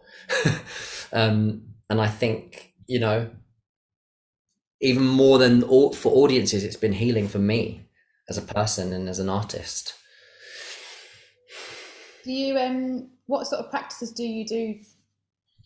[1.13, 3.29] um, and I think, you know,
[4.81, 7.87] even more than for audiences, it's been healing for me
[8.31, 9.93] as a person and as an artist.
[12.25, 14.79] Do you um what sort of practices do you do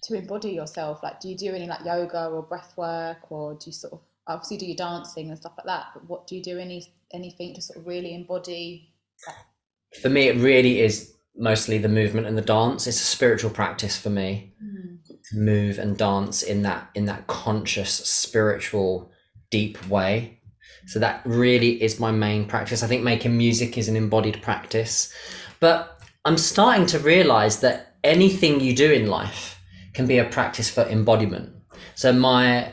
[0.05, 1.03] to embody yourself?
[1.03, 4.01] Like do you do any like yoga or breath work or do you sort of
[4.27, 7.55] obviously do your dancing and stuff like that, but what do you do any anything
[7.55, 8.93] to sort of really embody
[9.27, 10.01] that?
[10.01, 12.87] For me it really is mostly the movement and the dance.
[12.87, 14.99] It's a spiritual practice for me mm.
[15.31, 19.11] to move and dance in that in that conscious, spiritual,
[19.51, 20.41] deep way.
[20.87, 22.83] So that really is my main practice.
[22.83, 25.13] I think making music is an embodied practice.
[25.59, 25.96] But
[26.27, 29.61] I'm starting to realize that anything you do in life
[29.95, 31.53] can be a practice for embodiment.
[31.95, 32.73] So my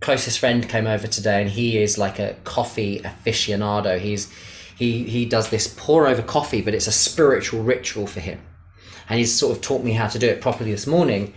[0.00, 3.98] closest friend came over today and he is like a coffee aficionado.
[3.98, 4.32] He's
[4.78, 8.40] he he does this pour over coffee, but it's a spiritual ritual for him.
[9.08, 11.34] And he's sort of taught me how to do it properly this morning.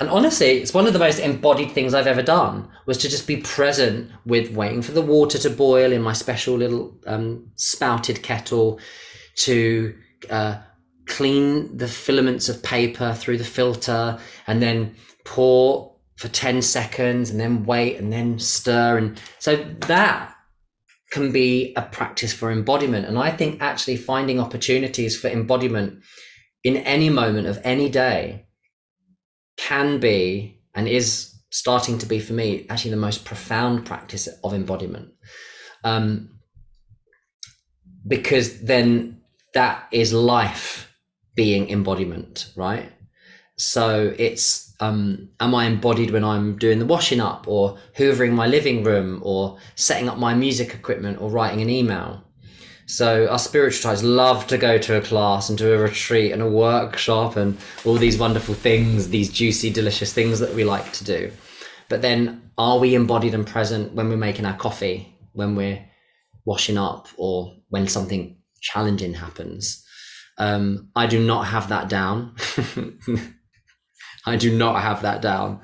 [0.00, 3.26] And honestly, it's one of the most embodied things I've ever done was to just
[3.26, 8.22] be present with waiting for the water to boil in my special little um, spouted
[8.22, 8.80] kettle,
[9.36, 9.94] to
[10.30, 10.56] uh,
[11.06, 14.94] clean the filaments of paper through the filter, and then
[15.24, 18.98] pour for 10 seconds, and then wait, and then stir.
[18.98, 19.56] And so
[19.88, 20.34] that
[21.10, 23.06] can be a practice for embodiment.
[23.06, 26.02] And I think actually finding opportunities for embodiment
[26.64, 28.46] in any moment of any day
[29.56, 34.52] can be and is starting to be for me actually the most profound practice of
[34.54, 35.10] embodiment.
[35.84, 36.30] Um,
[38.06, 39.20] because then
[39.54, 40.92] that is life
[41.34, 42.90] being embodiment, right?
[43.56, 48.46] So it's um, am I embodied when I'm doing the washing up or hoovering my
[48.46, 52.24] living room or setting up my music equipment or writing an email?
[52.86, 56.42] So our spiritual types love to go to a class and to a retreat and
[56.42, 61.04] a workshop and all these wonderful things, these juicy, delicious things that we like to
[61.04, 61.30] do.
[61.88, 65.82] But then are we embodied and present when we're making our coffee, when we're
[66.44, 69.83] washing up or when something challenging happens?
[70.38, 72.34] Um, I do not have that down.
[74.26, 75.60] I do not have that down.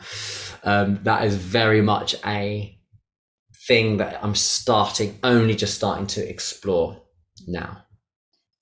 [0.63, 2.79] Um, that is very much a
[3.67, 7.03] thing that I'm starting, only just starting to explore
[7.47, 7.85] now.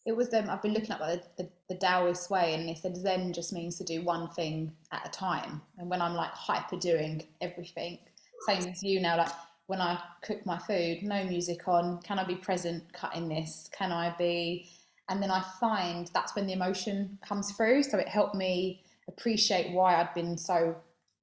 [0.06, 2.96] It was um, I've been looking at the, the, the Taoist way, and they said
[2.96, 5.60] Zen just means to do one thing at a time.
[5.76, 7.98] And when I'm like hyper doing everything,
[8.46, 9.32] same as you now, like
[9.66, 12.00] when I cook my food, no music on.
[12.02, 13.68] Can I be present cutting this?
[13.76, 14.70] Can I be?
[15.08, 17.82] And then I find that's when the emotion comes through.
[17.84, 20.76] So it helped me appreciate why I'd been so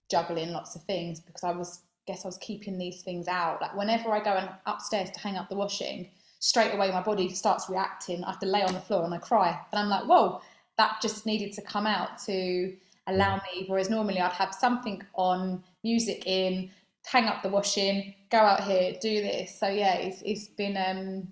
[0.09, 3.61] juggling lots of things because I was guess I was keeping these things out.
[3.61, 6.09] Like whenever I go and upstairs to hang up the washing,
[6.39, 8.23] straight away my body starts reacting.
[8.23, 9.59] I have to lay on the floor and I cry.
[9.71, 10.41] And I'm like, whoa,
[10.77, 12.75] that just needed to come out to
[13.07, 13.65] allow me.
[13.67, 16.69] Whereas normally I'd have something on, music in,
[17.05, 19.59] hang up the washing, go out here, do this.
[19.59, 21.27] So yeah, it's it's been um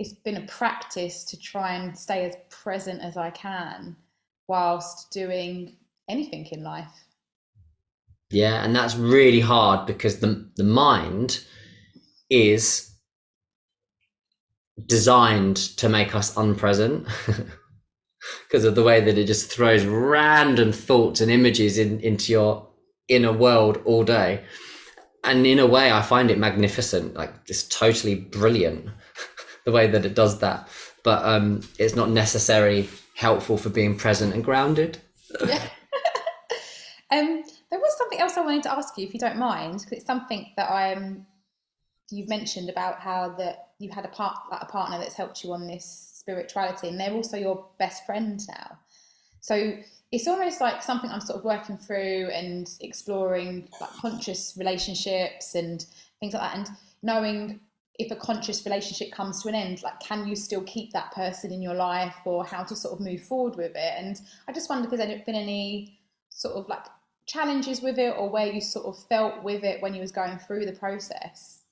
[0.00, 3.94] it's been a practice to try and stay as present as I can
[4.48, 5.76] whilst doing
[6.08, 7.04] anything in life.
[8.30, 11.44] Yeah, and that's really hard because the the mind
[12.30, 12.90] is
[14.86, 17.06] designed to make us unpresent
[18.48, 22.66] because of the way that it just throws random thoughts and images in, into your
[23.08, 24.44] inner world all day.
[25.22, 28.88] And in a way, I find it magnificent, like it's totally brilliant
[29.64, 30.68] the way that it does that.
[31.02, 34.98] But um, it's not necessarily helpful for being present and grounded.
[35.40, 35.50] um,
[37.10, 40.06] there was something else I wanted to ask you, if you don't mind, because it's
[40.06, 41.26] something that I'm.
[42.12, 45.52] You've mentioned about how that you had a part, like a partner that's helped you
[45.52, 48.78] on this spirituality, and they're also your best friend now.
[49.40, 49.74] So
[50.12, 55.84] it's almost like something I'm sort of working through and exploring, like conscious relationships and
[56.18, 56.68] things like that, and
[57.02, 57.60] knowing
[58.00, 61.52] if a conscious relationship comes to an end, like can you still keep that person
[61.52, 63.94] in your life or how to sort of move forward with it?
[63.96, 66.84] And I just wonder if there's been any sort of like
[67.26, 70.38] challenges with it or where you sort of felt with it when you was going
[70.38, 71.62] through the process?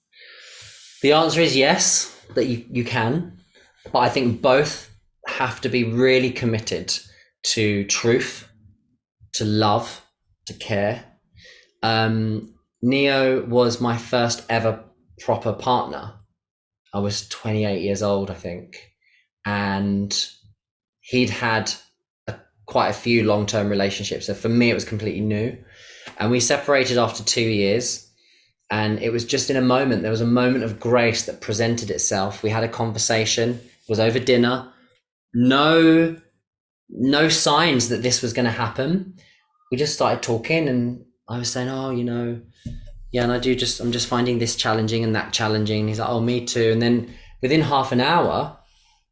[1.03, 3.39] The answer is yes, that you, you can.
[3.93, 4.91] But I think both
[5.27, 6.97] have to be really committed
[7.45, 8.49] to truth,
[9.35, 10.05] to love,
[10.47, 11.05] to care.
[11.83, 14.85] Um, Neo was my first ever
[15.21, 16.18] proper partner.
[16.95, 18.93] I was 28 years old, I think,
[19.45, 20.29] and
[21.01, 21.73] he'd had
[22.27, 22.35] a,
[22.67, 24.27] quite a few long term relationships.
[24.27, 25.57] So for me, it was completely new.
[26.19, 28.05] And we separated after two years.
[28.71, 31.91] And it was just in a moment, there was a moment of grace that presented
[31.91, 32.43] itself.
[32.43, 34.71] We had a conversation, it was over dinner.
[35.33, 36.17] No,
[36.91, 39.15] no signs that this was going to happen.
[39.71, 42.43] We just started talking, and I was saying, Oh, you know,
[43.11, 45.81] yeah, and I do just, I'm just finding this challenging and that challenging.
[45.81, 46.73] And he's like, Oh, me too.
[46.73, 48.59] And then within half an hour,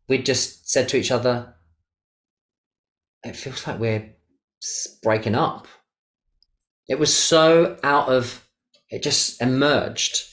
[0.08, 1.54] we just said to each other,
[3.24, 4.14] It feels like we're
[5.02, 5.66] breaking up.
[6.88, 8.46] It was so out of,
[8.90, 10.24] it just emerged.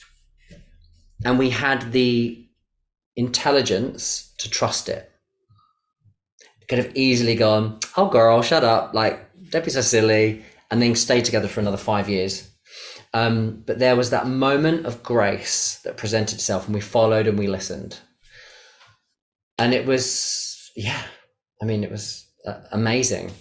[1.26, 2.46] And we had the
[3.16, 5.10] intelligence to trust it.
[6.68, 8.94] Could have easily gone, oh, girl, shut up.
[8.94, 10.44] Like, don't be so silly.
[10.70, 12.50] And then stay together for another five years.
[13.14, 17.38] Um, but there was that moment of grace that presented itself, and we followed and
[17.38, 18.00] we listened.
[19.60, 21.04] And it was, yeah,
[21.62, 23.32] I mean, it was uh, amazing.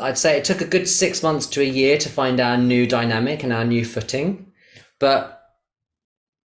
[0.00, 2.86] I'd say it took a good six months to a year to find our new
[2.86, 4.52] dynamic and our new footing,
[5.00, 5.42] but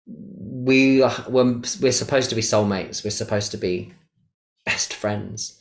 [0.08, 3.04] we we're, we're supposed to be soulmates.
[3.04, 3.94] We're supposed to be
[4.66, 5.60] best friends,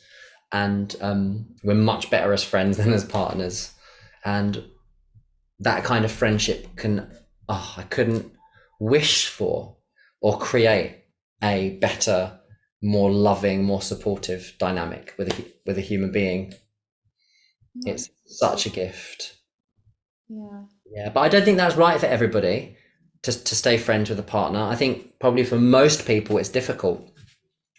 [0.51, 3.71] and um, we're much better as friends than as partners.
[4.23, 4.63] And
[5.59, 7.11] that kind of friendship can,
[7.47, 8.31] oh, I couldn't
[8.79, 9.77] wish for
[10.21, 11.03] or create
[11.43, 12.39] a better,
[12.81, 16.53] more loving, more supportive dynamic with a with a human being
[17.83, 19.35] it's such a gift.
[20.29, 20.63] Yeah.
[20.85, 22.77] Yeah, but I don't think that's right for everybody
[23.23, 24.61] to to stay friends with a partner.
[24.61, 27.11] I think probably for most people it's difficult.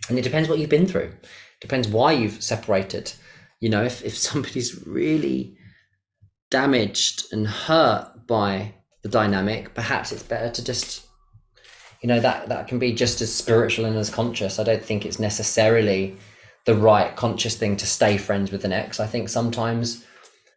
[0.09, 1.13] And it depends what you've been through.
[1.23, 3.13] It depends why you've separated.
[3.61, 5.56] You know, if, if somebody's really
[6.51, 11.07] damaged and hurt by the dynamic, perhaps it's better to just
[12.03, 14.59] you know that that can be just as spiritual and as conscious.
[14.59, 16.17] I don't think it's necessarily
[16.67, 19.01] the right conscious thing to stay friends with an ex.
[19.01, 20.05] I think sometimes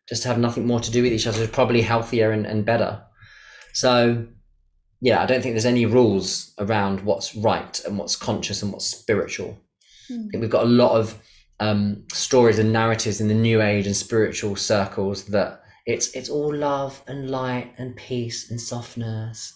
[0.08, 2.66] just to have nothing more to do with each other is probably healthier and, and
[2.66, 3.02] better.
[3.74, 4.26] So
[5.02, 8.86] yeah, I don't think there's any rules around what's right and what's conscious and what's
[8.86, 9.58] spiritual.
[10.12, 10.28] Mm.
[10.28, 11.18] I think we've got a lot of
[11.60, 16.54] um, stories and narratives in the new age and spiritual circles that it's it's all
[16.54, 19.54] love and light and peace and softness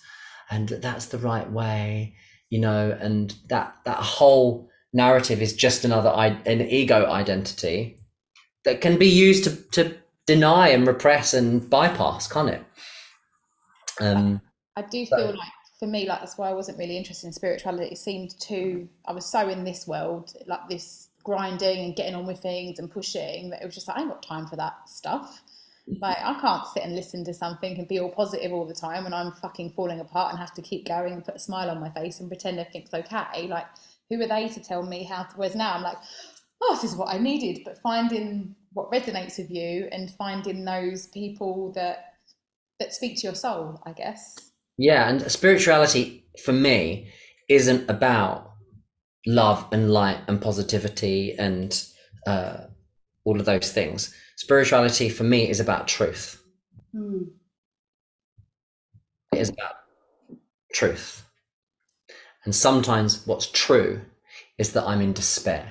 [0.49, 2.15] and that's the right way,
[2.49, 7.99] you know, and that that whole narrative is just another an ego identity
[8.63, 12.63] that can be used to, to deny and repress and bypass, can't it?
[13.99, 14.41] Um,
[14.75, 17.33] I, I do feel like for me, like that's why I wasn't really interested in
[17.33, 17.85] spirituality.
[17.85, 18.87] It seemed too.
[19.05, 22.91] I was so in this world, like this grinding and getting on with things and
[22.91, 25.41] pushing that it was just like I ain't got time for that stuff.
[25.87, 29.03] Like I can't sit and listen to something and be all positive all the time
[29.03, 31.81] when I'm fucking falling apart and have to keep going and put a smile on
[31.81, 33.47] my face and pretend everything's okay.
[33.47, 33.65] Like
[34.09, 35.97] who are they to tell me how to whereas now i'm like
[36.61, 37.63] oh this is what i needed.
[37.65, 42.15] But finding what resonates with you and finding those people that
[42.79, 44.35] that speak to your soul i guess.
[44.77, 47.11] Yeah and spirituality for me
[47.49, 48.51] isn't about
[49.25, 51.85] love and light and positivity and
[52.27, 52.65] uh,
[53.25, 56.41] all of those things spirituality for me is about truth
[56.95, 57.27] mm.
[59.31, 59.75] it is about
[60.73, 61.23] truth
[62.45, 64.01] and sometimes what's true
[64.57, 65.67] is that I'm in despair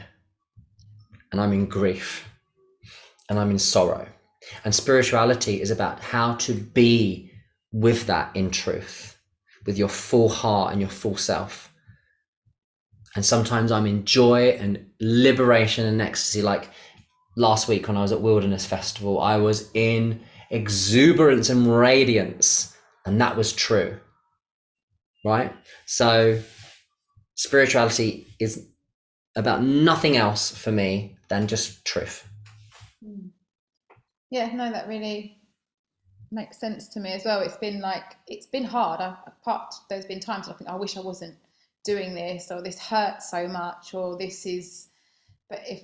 [1.30, 2.28] and I'm in grief
[3.28, 4.06] and I'm in sorrow.
[4.64, 7.30] And spirituality is about how to be
[7.72, 9.16] with that in truth,
[9.66, 11.72] with your full heart and your full self.
[13.14, 16.42] And sometimes I'm in joy and liberation and ecstasy.
[16.42, 16.70] Like
[17.36, 22.76] last week when I was at Wilderness Festival, I was in exuberance and radiance,
[23.06, 23.98] and that was true.
[25.24, 25.52] Right?
[25.86, 26.40] So
[27.36, 28.68] spirituality is
[29.36, 32.26] about nothing else for me than just truth.
[33.02, 33.28] Hmm.
[34.30, 35.42] Yeah, no, that really
[36.30, 37.40] makes sense to me as well.
[37.40, 39.00] It's been like it's been hard.
[39.00, 41.36] I part there's been times I think I wish I wasn't
[41.84, 44.88] doing this or this hurts so much or this is
[45.50, 45.82] but if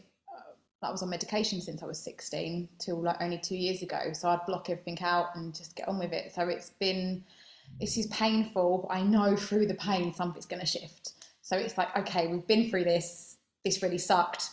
[0.82, 4.12] I was on medication since I was 16 till like only two years ago.
[4.12, 6.32] So I'd block everything out and just get on with it.
[6.32, 7.24] So it's been,
[7.80, 11.14] this is painful, but I know through the pain something's going to shift.
[11.42, 13.36] So it's like, okay, we've been through this.
[13.64, 14.50] This really sucked,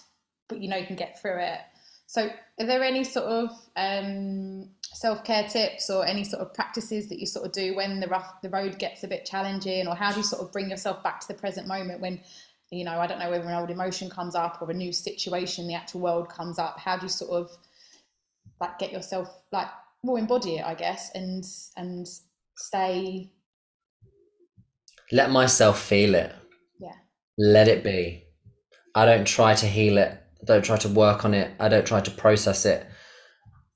[0.48, 1.60] but you know you can get through it.
[2.08, 2.30] So,
[2.60, 7.20] are there any sort of um, self care tips or any sort of practices that
[7.20, 10.12] you sort of do when the rough the road gets a bit challenging, or how
[10.12, 12.22] do you sort of bring yourself back to the present moment when
[12.72, 15.68] you know I don't know whether an old emotion comes up or a new situation,
[15.68, 16.80] the actual world comes up.
[16.80, 17.52] How do you sort of
[18.60, 19.68] like get yourself like
[20.04, 21.44] more embody it, I guess, and
[21.76, 22.08] and
[22.58, 23.32] stay.
[25.12, 26.34] Let myself feel it.
[26.80, 26.96] Yeah.
[27.38, 28.24] Let it be.
[28.96, 30.12] I don't try to heal it.
[30.42, 31.52] I don't try to work on it.
[31.60, 32.86] I don't try to process it.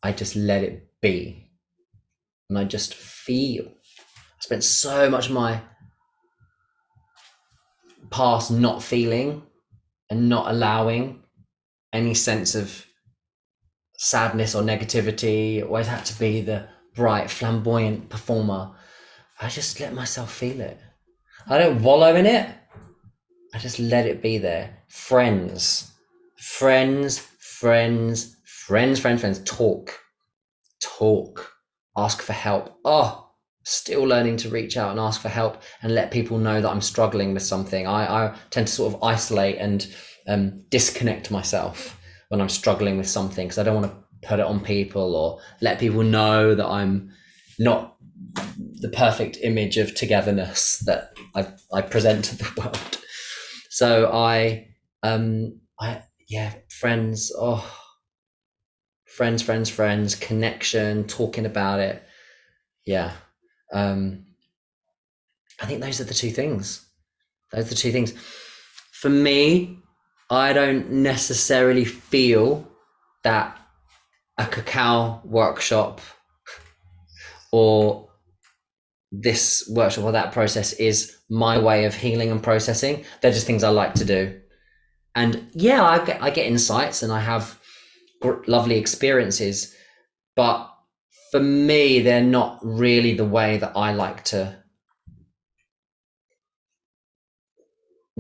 [0.02, 1.52] I just let it be.
[2.50, 3.66] And I just feel.
[3.66, 5.62] I spent so much of my
[8.10, 9.44] past not feeling
[10.10, 11.24] and not allowing
[11.94, 12.86] any sense of
[13.98, 15.64] sadness or negativity.
[15.64, 18.72] Always had to be the bright, flamboyant performer.
[19.42, 20.78] I just let myself feel it.
[21.48, 22.50] I don't wallow in it.
[23.54, 24.78] I just let it be there.
[24.90, 25.92] Friends,
[26.38, 29.42] friends, friends, friends, friends, friends.
[29.46, 29.98] Talk,
[30.82, 31.52] talk,
[31.98, 32.78] ask for help.
[32.86, 33.29] Oh,
[33.64, 36.82] still learning to reach out and ask for help and let people know that I'm
[36.82, 37.88] struggling with something.
[37.88, 39.88] I, I tend to sort of isolate and
[40.28, 42.00] um, disconnect myself
[42.30, 45.40] when I'm struggling with something because I don't want to put it on people or
[45.62, 47.12] let people know that I'm
[47.58, 47.96] not
[48.82, 53.00] the perfect image of togetherness that I, I present to the world.
[53.70, 54.68] So I,
[55.04, 57.70] um, I, yeah, friends, oh,
[59.06, 62.04] friends, friends, friends, connection, talking about it.
[62.86, 63.14] Yeah.
[63.74, 64.26] Um,
[65.62, 66.86] I think those are the two things.
[67.52, 68.14] Those are the two things.
[68.92, 69.80] For me,
[70.30, 72.68] I don't necessarily feel
[73.24, 73.58] that
[74.38, 76.02] a cacao workshop
[77.52, 78.10] or
[79.12, 83.04] this workshop or that process is my way of healing and processing.
[83.22, 84.40] They're just things I like to do.
[85.16, 87.60] And yeah, I get, I get insights and I have
[88.48, 89.76] lovely experiences,
[90.36, 90.70] but
[91.32, 94.58] for me, they're not really the way that I like to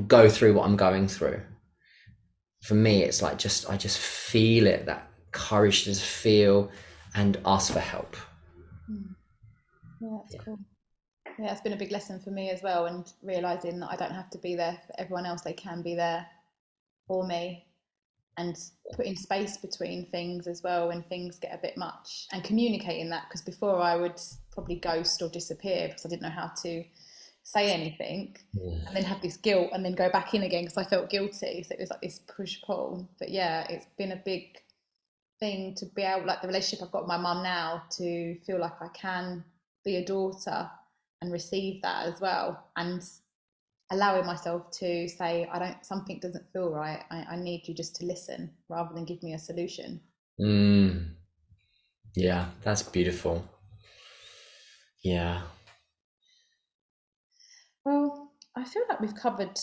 [0.07, 1.41] go through what I'm going through.
[2.63, 6.71] For me, it's like just, I just feel it, that courage to feel
[7.15, 8.15] and ask for help.
[8.89, 9.15] Mm.
[10.01, 10.41] Yeah, that's yeah.
[10.45, 10.59] cool.
[11.37, 14.11] Yeah, it's been a big lesson for me as well, and realizing that I don't
[14.11, 16.25] have to be there for everyone else; they can be there
[17.07, 17.65] for me,
[18.39, 18.57] and
[18.93, 23.25] putting space between things as well when things get a bit much, and communicating that.
[23.27, 24.19] Because before I would
[24.51, 26.83] probably ghost or disappear because I didn't know how to
[27.43, 28.75] say anything, yeah.
[28.87, 31.63] and then have this guilt, and then go back in again because I felt guilty.
[31.63, 33.07] So it was like this push pull.
[33.19, 34.57] But yeah, it's been a big
[35.39, 38.59] thing to be able, like the relationship I've got with my mum now, to feel
[38.59, 39.43] like I can
[39.83, 40.69] be a daughter
[41.21, 43.03] and receive that as well and
[43.91, 47.03] allowing myself to say i don't something doesn't feel right.
[47.09, 50.01] I, I need you just to listen rather than give me a solution.
[50.39, 51.15] Mm.
[52.15, 53.43] yeah that's beautiful.
[55.03, 55.41] Yeah.
[57.85, 59.57] Well i feel like we've covered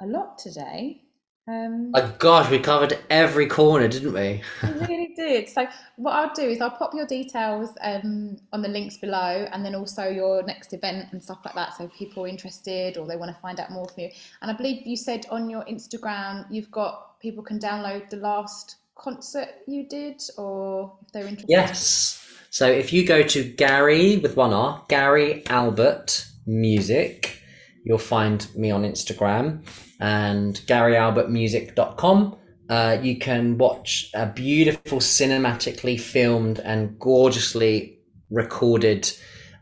[0.00, 1.02] a lot today
[1.48, 4.42] um, oh gosh, we covered every corner, didn't we?
[4.62, 5.48] we really did.
[5.48, 5.66] So
[5.96, 9.74] what I'll do is I'll pop your details um, on the links below, and then
[9.74, 11.76] also your next event and stuff like that.
[11.76, 14.10] So people are interested or they want to find out more from you.
[14.40, 18.76] And I believe you said on your Instagram you've got people can download the last
[18.94, 21.50] concert you did, or if they're interested.
[21.50, 22.18] Yes.
[22.50, 27.41] So if you go to Gary with one R, Gary Albert Music,
[27.84, 29.64] you'll find me on Instagram
[30.00, 32.36] and garyalbertmusic.com.
[32.68, 37.98] Uh, you can watch a beautiful cinematically filmed and gorgeously
[38.30, 39.10] recorded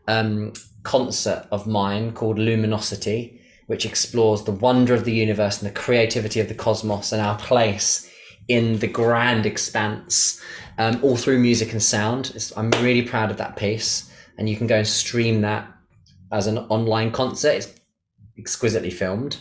[0.07, 0.53] um,
[0.83, 6.39] concert of mine called Luminosity, which explores the wonder of the universe and the creativity
[6.39, 8.09] of the cosmos and our place
[8.47, 10.41] in the grand expanse,
[10.77, 12.31] um, all through music and sound.
[12.35, 15.71] It's, I'm really proud of that piece, and you can go and stream that
[16.31, 17.49] as an online concert.
[17.49, 17.80] It's
[18.41, 19.37] exquisitely filmed.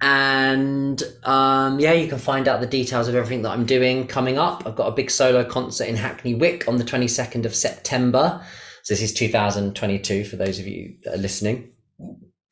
[0.00, 4.38] And um, yeah, you can find out the details of everything that I'm doing coming
[4.38, 4.66] up.
[4.66, 8.44] I've got a big solo concert in Hackney Wick on the 22nd of September.
[8.82, 11.72] So this is 2022 for those of you that are listening.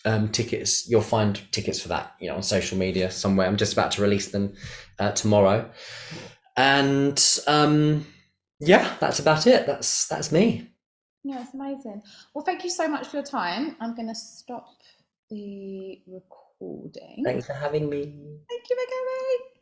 [0.04, 3.46] Um, tickets, you'll find tickets for that, you know, on social media somewhere.
[3.46, 4.54] I'm just about to release them
[4.98, 5.70] uh, tomorrow.
[6.56, 8.06] And um,
[8.60, 9.66] yeah, that's about it.
[9.66, 10.70] That's that's me.
[11.24, 12.02] Yeah, it's amazing.
[12.34, 13.76] Well, thank you so much for your time.
[13.80, 14.77] I'm going to stop
[15.30, 17.22] the recording.
[17.24, 18.02] Thanks for having me.
[18.48, 19.57] Thank you for coming.